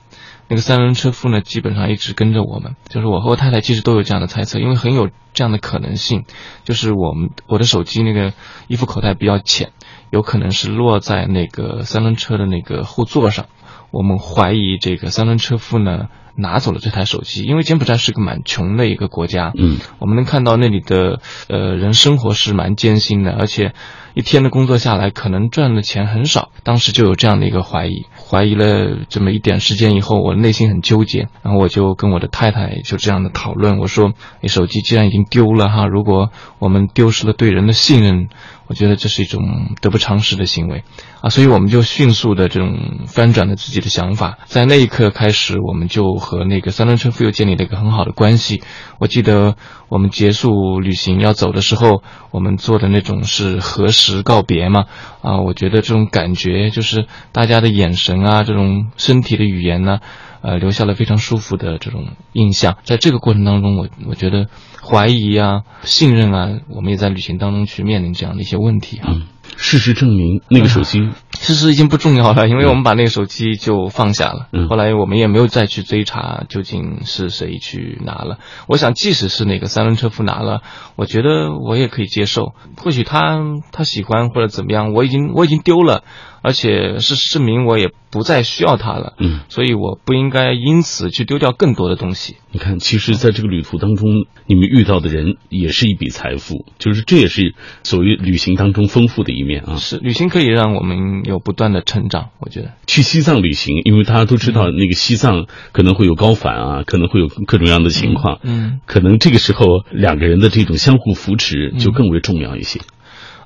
[0.48, 2.76] 那个三轮车夫呢，基本上一直跟着我们。
[2.88, 6.24] 就是我和我太太其实都有这样的猜测，因为很有这样的可能性，
[6.64, 8.34] 就是我们我的手机那个
[8.68, 9.72] 衣服口袋比较浅，
[10.12, 13.46] 有可能是落在那个三轮车的那个后座上。
[13.90, 19.52] 我们怀疑这个三轮车夫呢拿走了这台手机，因为柬埔寨是个蛮穷的一个国家。
[19.54, 23.74] 嗯，我们能看到那里的呃人生活是蛮艰辛的，而且
[24.14, 26.50] 一天的工作下来可能赚的钱很少。
[26.62, 28.06] 当时就有这样的一个怀疑。
[28.16, 38.30] 怀疑了这么一点时间以后，我内心很纠结，然后我就跟我的太太就这样的讨论，我说：“你手机既然已经丢了哈，如果我们丢失了对人的信任，
[38.66, 40.84] 我觉得这是一种得不偿失的行为
[41.20, 48.62] 啊。”所以我们就迅速的这种翻转了自己的想法，在那一刻开始，我们就和那个三轮车夫又建立了一个很好的关系。
[48.98, 49.56] 我记得
[49.88, 54.84] 我们结束旅行要走的时候，我们做的那种是何时告别嘛？
[55.22, 58.22] 啊，我觉得这种感觉就是大家的眼神。
[58.22, 59.98] 啊，这种身体的语言呢，
[60.42, 62.76] 呃，留下了非常舒服的这种印象。
[62.84, 64.48] 在这个过程当中，我我觉得
[64.82, 69.14] 怀疑啊、信任啊，我们也在旅行当中去面临这样的一些问题啊。
[69.56, 74.48] 事实证明，那个手机事实已经不重要了，因为我们把那个手机就放下了。
[74.68, 78.38] 后来我们也没有再去追查究竟是谁去拿了。
[78.66, 80.62] 我想，即使是那个三轮车夫拿了，
[80.96, 82.54] 我觉得我也可以接受。
[82.78, 83.40] 或许他
[83.72, 86.02] 他喜欢或者怎么样，我已经我已经丢了。
[86.42, 92.36] 而且是证明我也不再需要它了，嗯，所以我不应该因此去丢掉更多的东西。
[92.50, 99.76] 你看，其实，在这个旅途当中，你们遇到的人也是一笔财富，就是这也是所谓旅行当中丰富的一面啊。
[99.76, 102.30] 是，旅行可以让我们有不断的成长。
[102.40, 112.80] 我觉得去西藏旅行，因为大家都知道那个西藏可能会有高反啊，可能会有各种各样的情况，嗯，可能这个时候两个人的这种相互扶持就更为重要一些。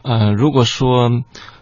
[0.07, 1.11] 呃，如果说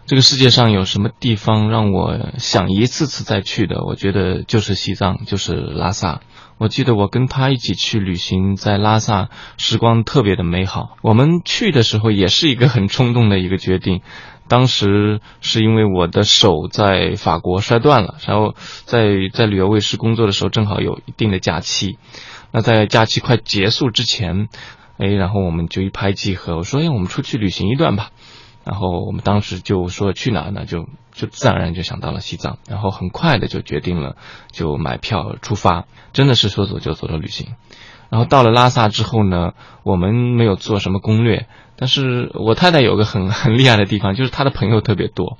[0.05, 6.21] 这个世界上有什么地方让我想一次次再去的，我觉得就是西藏，就是拉萨。
[6.59, 10.95] 我记得我跟他一起去旅行，在拉萨，时光特别的美好。
[11.01, 14.01] 我们去的时候也是一个很冲动的一个决定，
[14.47, 18.53] 当时是因为我的手在法国摔断了，然后
[18.85, 21.97] 在在旅游卫视工作的时候正好有一定的假期，
[22.51, 24.49] 那在假期快结束之前，
[24.99, 28.11] 哎，然后我们就一拍即合，我说，哎，我们出去旅行一段吧。
[28.65, 30.65] 然后我们当时就说去哪呢？
[30.65, 34.15] 就就自然而然就想到了西藏，然后很快的就决定了
[34.51, 37.53] 就买票出发，真的是说走就走的旅行。
[38.09, 39.53] 然后到了拉萨之后呢，
[39.83, 45.37] 我们没有做什么攻略，但是我太太有个很 很厉害的地方，就是她的朋友特别多，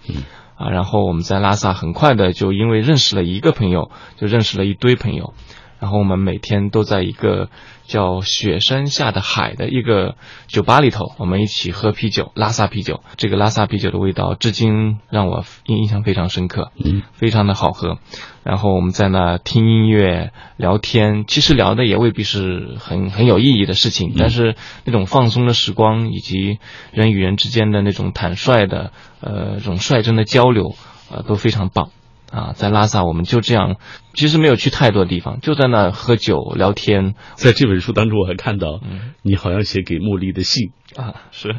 [0.56, 5.34] 啊，然后我们在拉萨很快的就因为认识了一个朋友，就认识了一堆朋友。
[5.80, 7.50] 然后我们每天都在一个
[7.86, 10.16] 叫雪山下的海的一个
[10.48, 13.02] 酒吧里头，我们一起喝啤酒，拉萨啤酒。
[13.18, 17.98] 这个拉萨啤酒的味道至今让我印印象非常深刻，嗯，非常的好喝。
[18.44, 24.56] 然后我们在那听音乐、聊天，其实聊的也未必是很很有意义的事情，但是
[24.86, 26.60] 那种放松的时光以及
[26.92, 30.76] 人与人之间的那种坦率的呃这种率真的交流，
[31.12, 31.90] 呃都非常棒。
[32.36, 33.78] 啊，在拉萨我们就这样，
[34.14, 37.16] 其实没有去太多地方，就在那喝酒聊天。
[37.36, 38.82] 在这本书当中，我还看到，
[39.22, 41.56] 你好像写给茉莉的信啊，是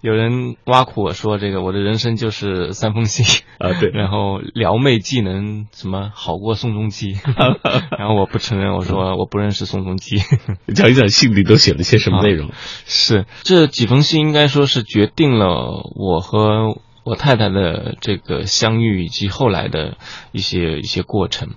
[0.00, 7.16] 有人挖苦我说，这个我的人生就是三封信啊，对， 然后撩妹技能什么好过宋仲基，
[7.98, 10.18] 然后我不承认，我说我不认识宋仲基。
[10.72, 12.50] 讲一讲信里都写了些什么内容？
[12.86, 16.78] 是这几封信应该说是决定了我和。
[17.04, 19.96] 我太太的这个相遇以及后来的
[20.30, 21.50] 一些一些过程，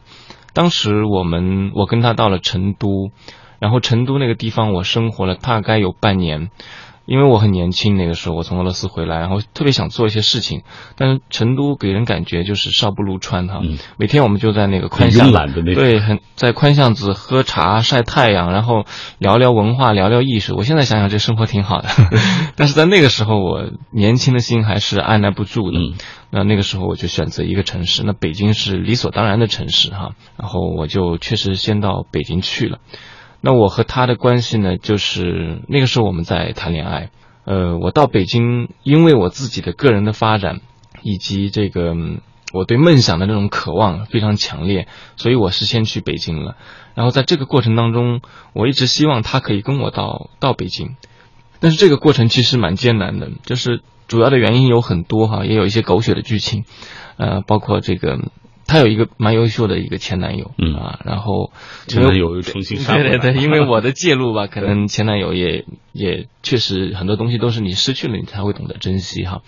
[0.53, 3.11] 当时我们我跟她到了成都，
[3.59, 6.49] 然后成都那个地方我生活了大概有半年。
[7.05, 10.63] 因为我很年轻，那个时候我从俄罗斯回来，然后特别想做一些事情，
[10.97, 13.61] 但是成都给人感觉就是少不如川哈。
[13.97, 15.31] 每天我们就在那个宽巷
[15.75, 18.85] 对，很在宽巷子喝茶晒太阳，然后
[19.19, 20.55] 聊聊文化，聊聊艺术。
[20.57, 21.89] 我现在想想，这生活挺好的。
[22.57, 25.79] 但是在那个时候，我年轻的心还是按捺不住的。
[26.31, 30.11] 那那个时候我就选择一个城市，那北京是理所当然的城市哈。
[30.37, 32.79] 然后我就确实先到北京去了。
[33.45, 37.11] 那我和他的关系呢，就是那个时候我们在谈恋爱。
[37.43, 40.61] 呃，我到北京，因为我自己的个人的发展，
[41.03, 41.93] 以及这个
[42.53, 46.57] 我对梦想的那种渴望非常强烈，所以我是先去北京了。
[46.95, 48.19] 然后在这个过程当中，
[48.53, 50.95] 我一直希望他可以跟我到到北京，
[51.59, 56.63] 但是这个过程其实蛮艰难的，就是主要的原因有很多哈，也有一些狗血的剧情，
[57.17, 58.17] 呃，包括这个。
[58.67, 61.51] 他有一个蛮优秀的一个前男友，嗯啊，然后
[61.87, 69.41] 前男友又重新杀对对对，因为我的介入吧， 可能前男友也也确实很多东西都是你失去了，你才会懂得珍惜哈。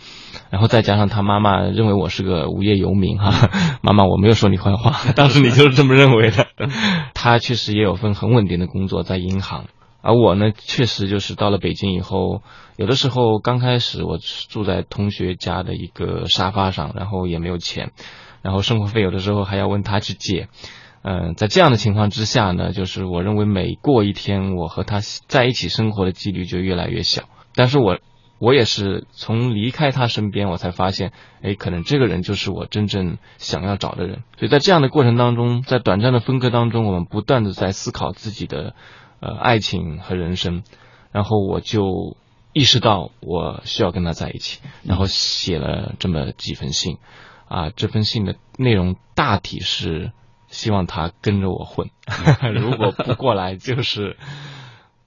[0.49, 3.49] 然后再加上他妈妈认为我是个无业游民哈，
[3.81, 6.47] 妈妈我没有说你坏话，当时你就是这么认为的。
[7.13, 9.65] 他确实也有份很稳定的工作在银行，
[10.01, 12.41] 而我呢，确实就是到了北京以后，
[12.77, 17.91] 有的时候刚开始我住在同学家的一个沙发上，然后也没有钱。
[18.47, 20.47] 然后生活费有的时候还要问他去借，
[21.01, 27.23] 嗯，在这样的情况之下呢，就是我认为每过一天，我和他在一起生活的几率就越来越小。
[27.55, 27.99] 但是我，
[28.39, 34.23] 我也是从离开他身边，我才发现，哎，可能这个人就是我真正想要找的人。
[34.39, 38.75] 所以在这样的过程当中，在短暂的分割当中，我们不断的在思考自己的，
[39.19, 40.63] 呃，爱情和人生。
[41.11, 42.15] 然后我就
[42.53, 46.97] 意识到我需要跟他在一起，然后写了这么几封信。
[47.47, 50.11] 啊，这封信的内容大体是
[50.49, 51.89] 希望他跟着我混，
[52.53, 54.15] 如果不过来，就是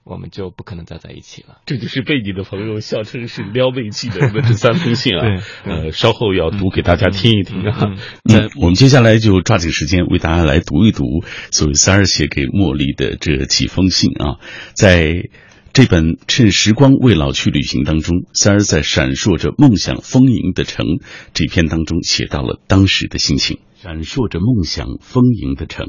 [0.03, 1.59] 我们就不可能再在一起了。
[1.65, 5.25] 这就是被你的朋友笑称是撩妹记的这三封信啊。
[5.63, 7.95] 呃，稍后要读给大家听一听啊。
[8.23, 11.03] 那我们接下来就抓紧时间为大家来读一读
[11.51, 14.39] 所谓三儿写给茉莉的这几封信啊，
[14.73, 15.29] 在。
[15.73, 20.85] 这本《趁时光未老去旅行》当中，三儿在闪烁着梦想丰盈的城
[21.33, 23.59] 这篇当中写到了当时的心情。
[23.75, 25.87] 闪烁着梦想丰盈的城，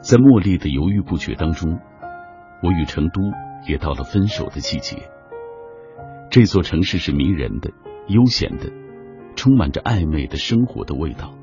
[0.00, 1.78] 在茉莉的犹豫不决当中，
[2.62, 3.20] 我与成都。
[3.66, 5.08] 也到了分手的季节。
[6.30, 7.70] 这座城市是迷人的、
[8.06, 8.70] 悠闲的，
[9.36, 11.34] 充满着暧昧的生活的味道，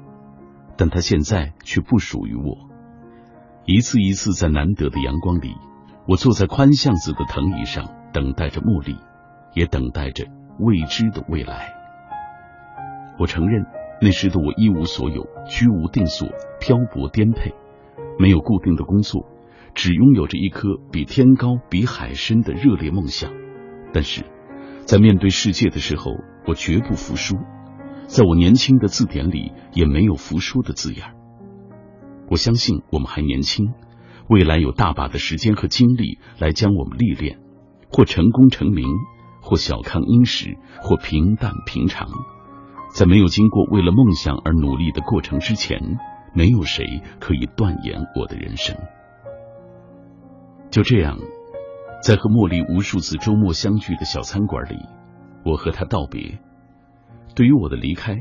[0.77, 2.69] 但它现在却不属于我。
[3.65, 5.55] 一次一次在难得的阳光里，
[6.07, 8.97] 我坐在宽巷子的藤椅上，等待着茉莉，
[9.53, 10.25] 也等待着
[10.59, 11.73] 未知的未来。
[13.19, 13.65] 我承认，
[13.99, 16.29] 那时的我一无所有，居无定所，
[16.61, 17.53] 漂泊颠沛，
[18.17, 19.25] 没有固定的工作，
[19.77, 23.31] 只拥有着一颗比天高、比海深的热烈梦想。
[23.93, 24.23] 但是，
[24.87, 26.13] 在面对世界的时候，
[26.47, 27.37] 我绝不服输。
[28.07, 31.13] 在我年轻的字典里，也没有服输的字眼。
[32.27, 33.67] 我相信我们还年轻，
[34.27, 37.37] 未来有大把的时间和精力来将我们历练，
[37.91, 38.87] 或成功成名，
[39.43, 42.09] 或小康殷实，或平淡平常。
[42.95, 45.99] 在没有经过为了梦想而努力的过程之前，
[46.33, 48.75] 没有谁可以断言我的人生。
[50.77, 51.17] 就这样，
[52.03, 54.77] 在和茉莉无数次周末相聚的小餐馆里，
[55.43, 56.37] 我和她道别。
[57.33, 58.13] 对于我的离开，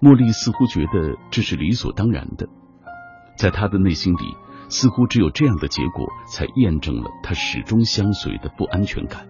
[0.00, 2.48] 茉莉似乎觉得这是理所当然的，
[3.38, 4.24] 在她的内心里，
[4.68, 9.28] 似乎只有这样的结果才验证了她始终相随的不安全感。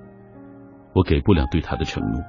[0.94, 2.22] 我给不了对她的承诺，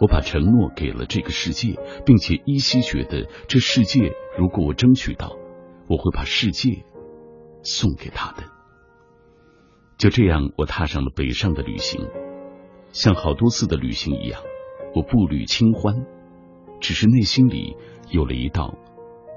[0.00, 5.36] 我把承诺给了这个世界，并且依稀觉得这世界如果我争取到，
[5.86, 6.86] 我会把世界
[7.62, 8.55] 送给她的。
[9.98, 12.06] 就这样，我踏上了北上的旅行，
[12.92, 14.42] 像好多次的旅行一样，
[14.94, 16.04] 我步履轻欢。
[16.78, 17.74] 只是内心里
[18.10, 18.74] 有了一道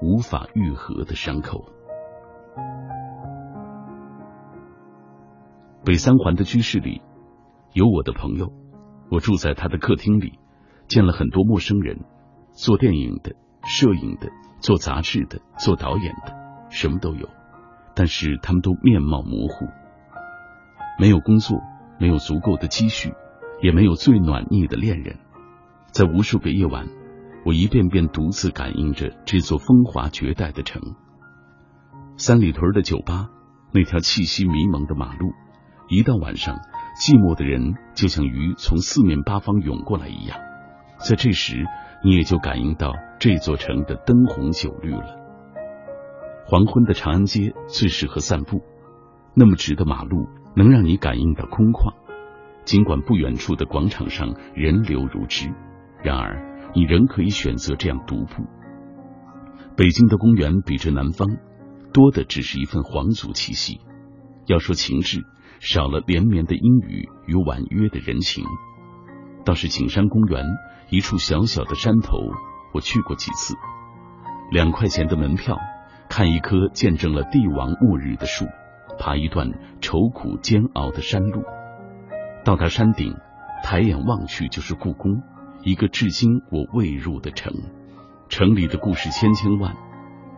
[0.02, 1.64] 无法愈合的伤口。
[5.82, 7.00] 北三环的居室里
[7.72, 8.52] 有我的朋友，
[9.10, 10.38] 我住在他的客厅里，
[10.86, 12.04] 见了很多陌生人，
[12.52, 13.34] 做电影的、
[13.64, 14.28] 摄影的、
[14.60, 17.30] 做杂志的、做导演的，什么都有，
[17.96, 19.64] 但是他们都面貌模糊，
[21.00, 21.62] 没有工作，
[21.98, 23.14] 没有足够的积蓄，
[23.62, 25.16] 也没有最暖腻的恋人，
[25.92, 26.88] 在无数个夜晚。
[27.46, 30.82] 我一遍遍独自感应着这座风华绝代的城。
[32.18, 33.30] 三里屯的酒吧，
[33.72, 35.32] 那条气息迷蒙的马路，
[35.88, 36.58] 一到晚上，
[37.02, 40.38] 寂寞的人就像鱼从四面八方涌过来一样。
[40.98, 41.64] 在这时，
[42.04, 45.16] 你也就感应到这座城的灯红酒绿了。
[46.44, 48.60] 黄昏的长安街最适合散步，
[49.32, 51.94] 那么直的马路能让你感应到空旷。
[52.64, 55.52] 尽管不远处的广场上人流如织，
[56.02, 56.50] 然而。
[56.72, 58.46] 你仍可以选择这样独步。
[59.76, 61.26] 北京的公园比这南方
[61.92, 63.80] 多的只是一份皇族气息。
[64.46, 65.24] 要说情致，
[65.58, 68.44] 少了连绵的阴雨与婉约的人情。
[69.44, 70.44] 倒是景山公园
[70.90, 72.18] 一处小小的山头，
[72.72, 73.56] 我去过几次。
[74.52, 75.58] 两块钱的门票，
[76.08, 78.44] 看一棵见证了帝王末日的树，
[79.00, 81.42] 爬一段愁苦煎熬的山路。
[82.44, 83.16] 到达山顶，
[83.64, 85.22] 抬眼望去就是故宫。
[85.62, 87.52] 一个至今我未入的城，
[88.28, 89.74] 城里的故事千千万，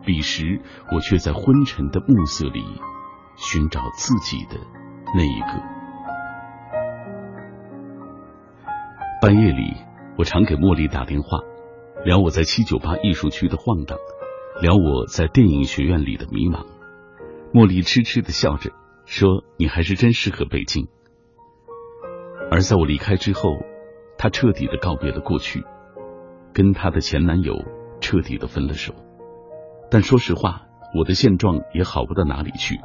[0.05, 0.61] 彼时
[0.93, 2.65] 我却在昏沉的暮色里
[3.37, 4.57] 寻找自己的
[5.15, 5.63] 那一个。
[9.21, 9.77] 半夜里，
[10.17, 11.39] 我常给茉莉打电话，
[12.05, 13.99] 聊我在七九八艺术区的晃荡，
[14.61, 16.65] 聊我在电影学院里的迷茫。
[17.53, 18.71] 茉莉痴痴的笑着
[19.05, 20.89] 说：“你还是真适合北京。”
[22.51, 23.61] 而在我离开之后。
[24.19, 25.65] 她彻底的告别了过去，
[26.55, 27.57] 跟她的前男友
[28.01, 28.95] 彻底的分了手。
[29.91, 30.63] 但说实话，
[30.97, 32.79] 我的现状也好不到哪里去。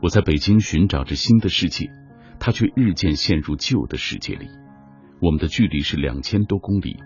[0.00, 1.90] 我在北京寻找着新的世界，
[2.38, 4.48] 他却日渐陷入旧的世界里。
[5.20, 6.96] 我们的距离是两千多公里，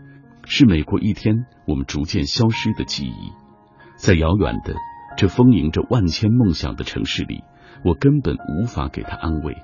[0.47, 3.33] 是每过一天我们逐渐消失的记忆。
[3.97, 4.75] 在遥远的
[5.21, 7.45] 这丰盈着万千梦想的城市里，
[7.85, 9.55] 我根本无法给他安慰，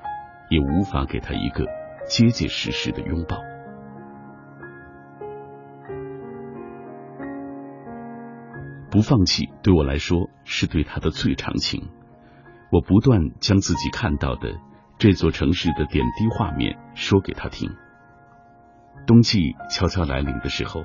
[0.51, 1.65] 也无法给他一个
[2.07, 3.39] 结结实实的拥抱。
[8.91, 11.89] 不放弃对我来说是对他的最长情。
[12.71, 14.59] 我不断将自己看到的
[14.99, 17.71] 这座城市的点滴画面说给他听。
[19.07, 20.85] 冬季悄悄来临的时候，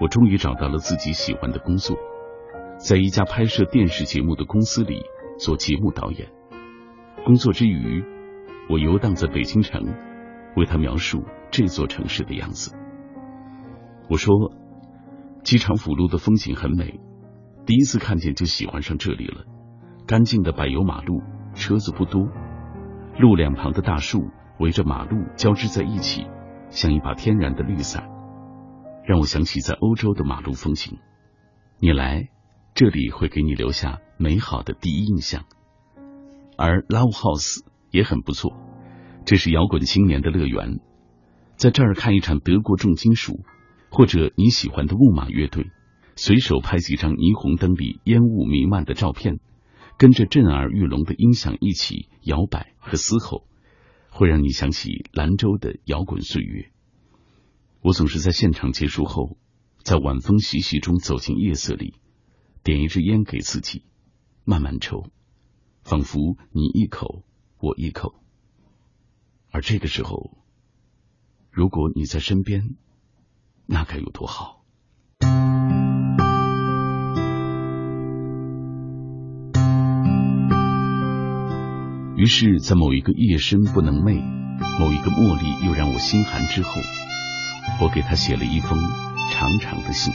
[0.00, 1.98] 我终于找到了自己喜欢的工作，
[2.82, 5.04] 在一家拍摄电视节目的公司里
[5.38, 6.28] 做节目导演。
[7.24, 8.04] 工作之余，
[8.68, 9.80] 我游荡在北京城，
[10.56, 11.22] 为他描述
[11.52, 12.76] 这座城市的样子。
[14.10, 14.34] 我说，
[15.44, 16.98] 机场辅路的风景很美。
[17.66, 19.44] 第一次看见就喜欢上这里了，
[20.04, 21.22] 干净的柏油马路，
[21.54, 22.26] 车子不多，
[23.16, 24.18] 路两旁的大树
[24.58, 26.26] 围着马路交织在一起，
[26.68, 28.08] 像一把天然的绿伞，
[29.04, 30.98] 让我想起在欧洲的马路风景。
[31.78, 32.28] 你来
[32.74, 35.44] 这里会给你留下美好的第一印象，
[36.56, 38.56] 而 Love House 也很不错，
[39.26, 40.80] 这是摇滚青年的乐园，
[41.56, 43.44] 在这儿看一场德国重金属，
[43.90, 45.70] 或者你喜欢的木马乐队。
[46.16, 49.38] 随手拍几张霓虹灯里烟雾弥漫的照片，
[49.98, 53.44] 跟着震耳欲聋的音响一起摇摆和嘶吼，
[54.10, 56.70] 会让你想起兰州的摇滚岁月。
[57.82, 59.36] 我总是在现场结束后，
[59.82, 61.94] 在晚风习习中走进夜色里，
[62.62, 63.84] 点一支烟给自己，
[64.44, 65.06] 慢慢抽，
[65.82, 67.24] 仿佛你一口
[67.58, 68.14] 我一口。
[69.50, 70.30] 而这个时候，
[71.50, 72.76] 如果你在身边，
[73.66, 74.62] 那该有多好！
[82.16, 84.22] 于是，在某一个夜深不能寐，
[84.78, 86.70] 某一个茉莉又让我心寒之后，
[87.80, 88.78] 我给他写了一封
[89.32, 90.14] 长长的信。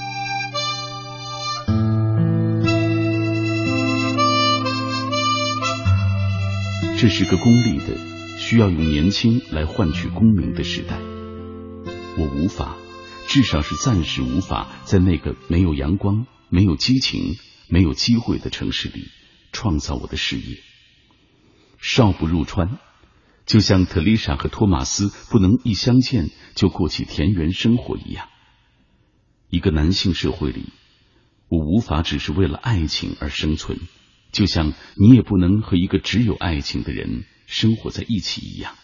[6.99, 7.95] 这是个功利的、
[8.39, 10.97] 需要用年轻来换取功名的时代，
[12.17, 12.75] 我无法，
[13.27, 17.35] 至少是暂时无法，在那个没有阳光、没有激情、
[17.69, 19.09] 没有机会的城市里
[19.51, 20.57] 创造我的事业。
[21.77, 22.79] 少不入川，
[23.45, 28.27] 就像特丽莎和托马斯不能一相见就过起田园生活一样。
[29.51, 30.65] 一个男性社会里，
[31.47, 33.77] 我无法只是为了爱情而生存，
[34.37, 38.75] 就像你也不能和一个只有爱情的人生活在一起一样。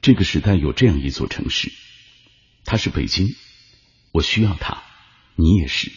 [0.00, 1.70] 这个时代有这样一座城市，
[2.64, 3.28] 它是北京，
[4.12, 4.82] 我需要它，
[5.34, 5.92] 你也是。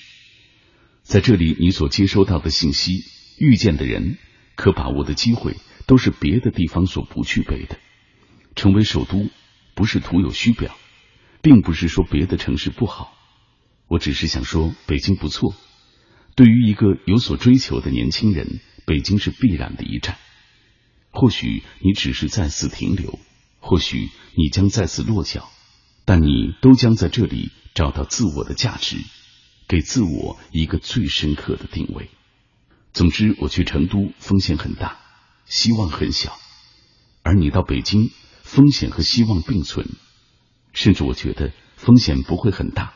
[1.02, 3.06] 在这里，你所接收到的信息、
[3.38, 4.18] 遇见的人。
[4.58, 5.56] 可把握的机会
[5.88, 7.80] 都是别的地方所不具备的。
[8.58, 9.30] 成为首都
[9.74, 10.78] 不是徒有虚表，
[11.42, 13.18] 并不是说别的城市不好，
[13.88, 15.56] 我只是想说北京不错。
[16.40, 20.18] 对于一个有所追求的年轻人，北京是必然的一站。
[21.12, 23.20] 或许你只是在此停留，
[23.60, 25.52] 或许你将再次落脚，
[26.06, 29.00] 但你都将在这里找到自我的价值，
[29.68, 32.10] 给自我一个最深刻的定位。
[32.94, 34.98] 总之，我去成都风险很大，
[35.46, 36.32] 希望很小；
[37.22, 38.12] 而你到北京，
[38.44, 39.90] 风险和希望并存，
[40.72, 42.94] 甚至我觉得风险不会很大，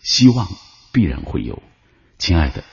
[0.00, 0.46] 希望
[0.92, 1.60] 必然会有。
[2.18, 2.64] 亲爱的，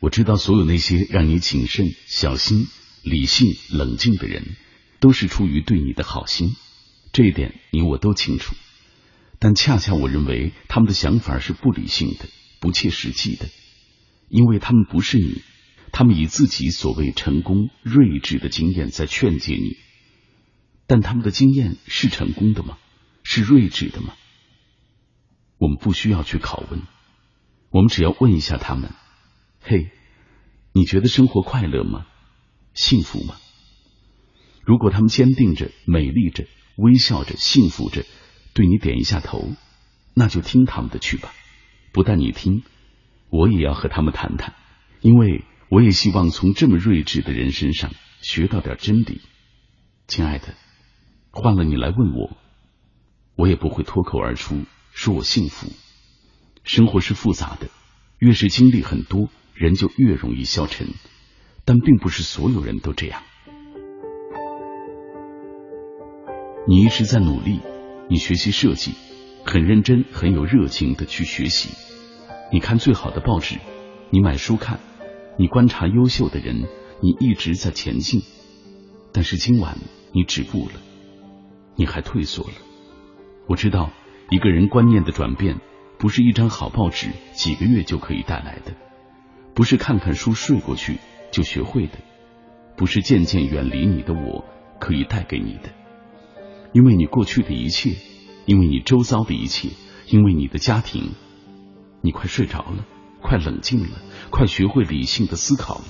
[0.00, 2.66] 我知道所有那些让你谨慎、小心、
[3.02, 4.56] 理性、冷静的人，
[5.00, 6.54] 都是出于对你的好心，
[7.12, 8.54] 这一点你我都清楚。
[9.38, 12.26] 但恰恰我认为他们的想法是不理性的、
[12.60, 13.48] 不切实际的，
[14.28, 15.42] 因为他们不是你。
[15.92, 19.78] 他们以自己所谓成功、睿智的经验在劝诫你，
[20.86, 22.76] 但他们的经验是成功的吗？
[23.22, 24.14] 是睿智的吗？
[25.58, 26.82] 我们不需要去拷问，
[27.70, 28.92] 我们只要问一下他们：
[29.68, 29.90] 嘿，
[30.72, 32.06] 你觉得生活快乐吗？
[32.72, 33.34] 幸福吗？
[34.64, 36.46] 如果他们坚定着、美丽着、
[36.76, 38.04] 微笑着、幸福着，
[38.54, 39.50] 对你点一下头，
[40.14, 41.32] 那就听他们的去吧。
[41.90, 42.62] 不但你听，
[43.28, 44.54] 我也要和他们谈谈，
[45.00, 45.44] 因为。
[45.68, 47.90] 我也希望从这么睿智的人身上
[48.22, 49.20] 学到点真理，
[50.06, 50.54] 亲爱的，
[51.32, 52.36] 换了你来问我，
[53.34, 55.72] 我也不会脱口而出说我幸福。
[56.62, 57.68] 生活是复杂的，
[58.20, 60.86] 越是经历很多，人就越容易消沉，
[61.64, 63.22] 但并不是所有人都这样。
[66.68, 67.60] 你一直在努力，
[68.10, 68.92] 你学习设计，
[69.44, 71.70] 很认真，很有热情的去学习。
[72.52, 73.56] 你看最好的报纸，
[74.10, 74.78] 你买书看。
[75.38, 76.64] 你观察优秀的人，
[77.02, 78.22] 你一直在前进，
[79.12, 79.76] 但是今晚
[80.12, 80.80] 你止步了，
[81.76, 82.54] 你还退缩了。
[83.46, 83.90] 我知道，
[84.30, 85.60] 一个人观念的转变，
[85.98, 88.74] 不是一张好报纸几个月就可以带来的，
[89.56, 90.98] 不是看看书睡过去
[91.32, 91.94] 就学会的，
[92.76, 94.44] 不是渐渐远离你的我
[94.78, 95.70] 可以带给你的。
[96.74, 97.96] 因为你过去的一切，
[98.44, 99.70] 因为你周遭的一切，
[100.08, 101.14] 因为你的家庭，
[102.02, 102.84] 你快睡着了。
[103.22, 105.84] 快冷静了，快学会理性的思考了。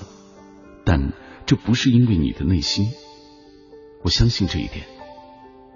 [0.85, 1.11] 但
[1.45, 2.87] 这不是因为你的内心，
[4.01, 4.87] 我相信这一点。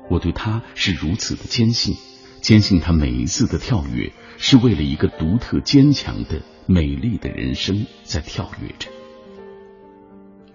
[0.09, 1.97] 我对他是如此的坚信，
[2.39, 8.89] 坚信他每一次的跳跃是为了一个独特、坚强的、美丽的人生在跳跃着。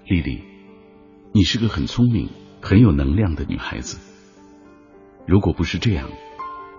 [0.06, 0.42] 丽丽，
[1.32, 2.30] 你是个很聪明、
[2.62, 3.98] 很有能量的女孩子。
[5.26, 6.08] 如果不是这样，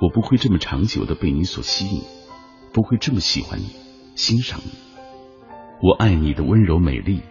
[0.02, 2.02] 我不会这么长久的被你所吸引，
[2.74, 3.66] 不会这么喜欢你。
[4.16, 4.72] 欣赏你，
[5.84, 7.22] 我爱你的温柔美丽，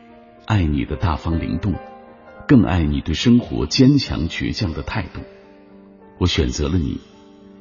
[0.46, 1.74] 爱你的大方灵动，
[2.46, 5.20] 更爱你对生活坚强倔强的态度。
[6.20, 7.00] 我选择了你，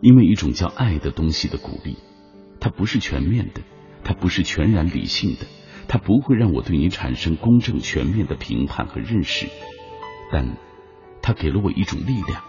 [0.02, 1.98] 因为一种叫爱的东西的鼓励，
[2.60, 3.62] 它不是全面的，
[4.06, 5.48] 它不是全然理性的，
[5.90, 9.48] 它不会让我对你产生公正全面的评判和认识，
[10.32, 10.56] 但
[11.22, 12.44] 它给了我一种力量，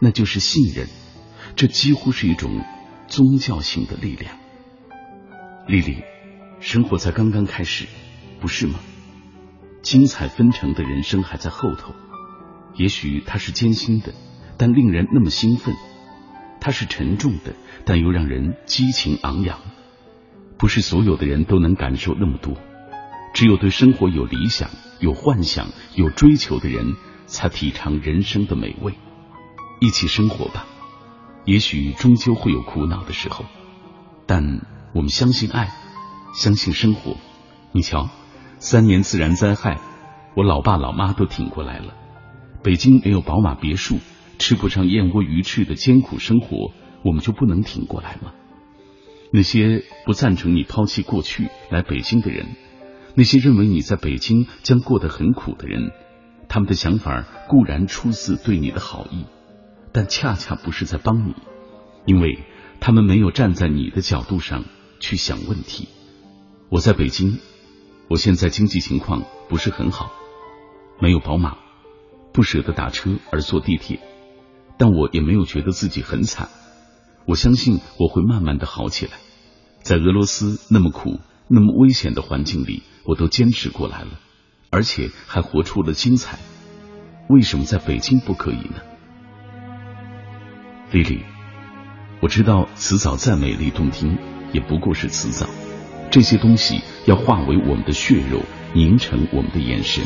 [0.00, 0.86] 那就是信任，
[1.56, 2.62] 这几乎是一种
[3.08, 4.36] 宗教性的力量，
[5.66, 6.04] 丽丽。
[6.60, 7.86] 生活才刚刚开始，
[8.40, 8.80] 不是吗？
[9.80, 11.94] 精彩纷呈的人生还在后头。
[12.74, 14.12] 也许它是艰辛的，
[14.56, 15.72] 但令人那么兴奋；
[16.60, 17.54] 它是沉重的，
[17.84, 19.60] 但又让人激情昂扬。
[20.58, 22.54] 不是所有的人都能感受那么多，
[23.32, 26.94] 只有对生活有理想、有幻想、有追求的人，
[27.26, 28.94] 才体尝人生的美味。
[29.80, 30.66] 一起生活吧，
[31.44, 33.44] 也许终究会有苦恼的时候，
[34.26, 35.68] 但我们相信爱，
[36.34, 37.16] 相信生活。
[37.70, 38.08] 你瞧，
[38.58, 39.78] 三年自然灾害，
[40.34, 41.94] 我老爸老妈都挺过来了。
[42.64, 43.98] 北京没有宝马别墅，
[44.40, 46.72] 吃不上燕窝鱼翅的艰苦生活，
[47.04, 48.32] 我们就不能挺过来吗？
[49.30, 52.46] 那些不赞成你抛弃过去来北京的人，
[53.14, 55.90] 那些认为你在北京将过得很苦的人，
[56.48, 59.26] 他们的想法固然出自对你的好意，
[59.92, 61.34] 但恰恰不是在帮你，
[62.06, 62.38] 因为
[62.80, 64.64] 他们没有站在你的角度上
[64.98, 65.88] 去想问题。
[66.70, 67.38] 我在北京，
[68.08, 70.10] 我现在经济情况不是很好，
[71.00, 71.58] 没有宝马，
[72.32, 74.00] 不舍得打车而坐地铁，
[74.78, 76.48] 但我也没有觉得自己很惨。
[77.28, 79.12] 我相信我会慢慢的好起来，
[79.82, 84.18] 在俄罗斯那么苦、那么危险的环境里，我都坚持过来了，
[84.70, 86.38] 而且还活出了精彩。
[87.28, 88.80] 为什么在北京不可以呢？
[90.90, 91.20] 丽丽，
[92.22, 94.16] 我知道辞藻再美丽动听，
[94.54, 95.46] 也不过是辞藻。
[96.10, 98.40] 这些东西要化为我们的血肉，
[98.72, 100.02] 凝成我们的眼神，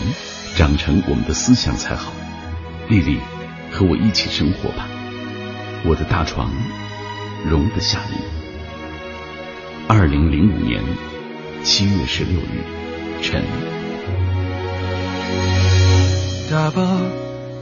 [0.57, 2.13] 长成我们的思想才好。
[2.89, 3.21] 丽丽，
[3.71, 4.89] 和我一起生活吧，
[5.87, 6.51] 我的大床。
[7.49, 8.17] 容得下你。
[9.89, 10.83] 二零零五年
[11.63, 12.63] 七月十六日，
[13.21, 13.43] 晨。
[16.51, 16.83] 打包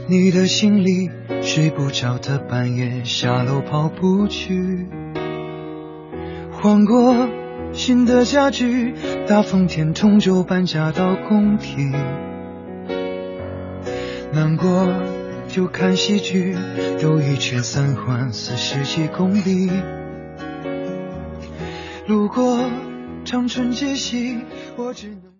[0.07, 1.09] 你的行李，
[1.41, 4.87] 睡不着的半夜下楼跑步去。
[6.51, 7.29] 换过
[7.73, 8.93] 新的家具，
[9.27, 11.91] 大风天同舟搬家到工体。
[14.33, 15.20] 难过。
[15.51, 16.55] 就看戏剧，
[17.01, 19.69] 兜一圈三环四十几公里。
[22.07, 22.57] 路过
[23.25, 24.39] 长春街西，
[24.77, 25.30] 我只能。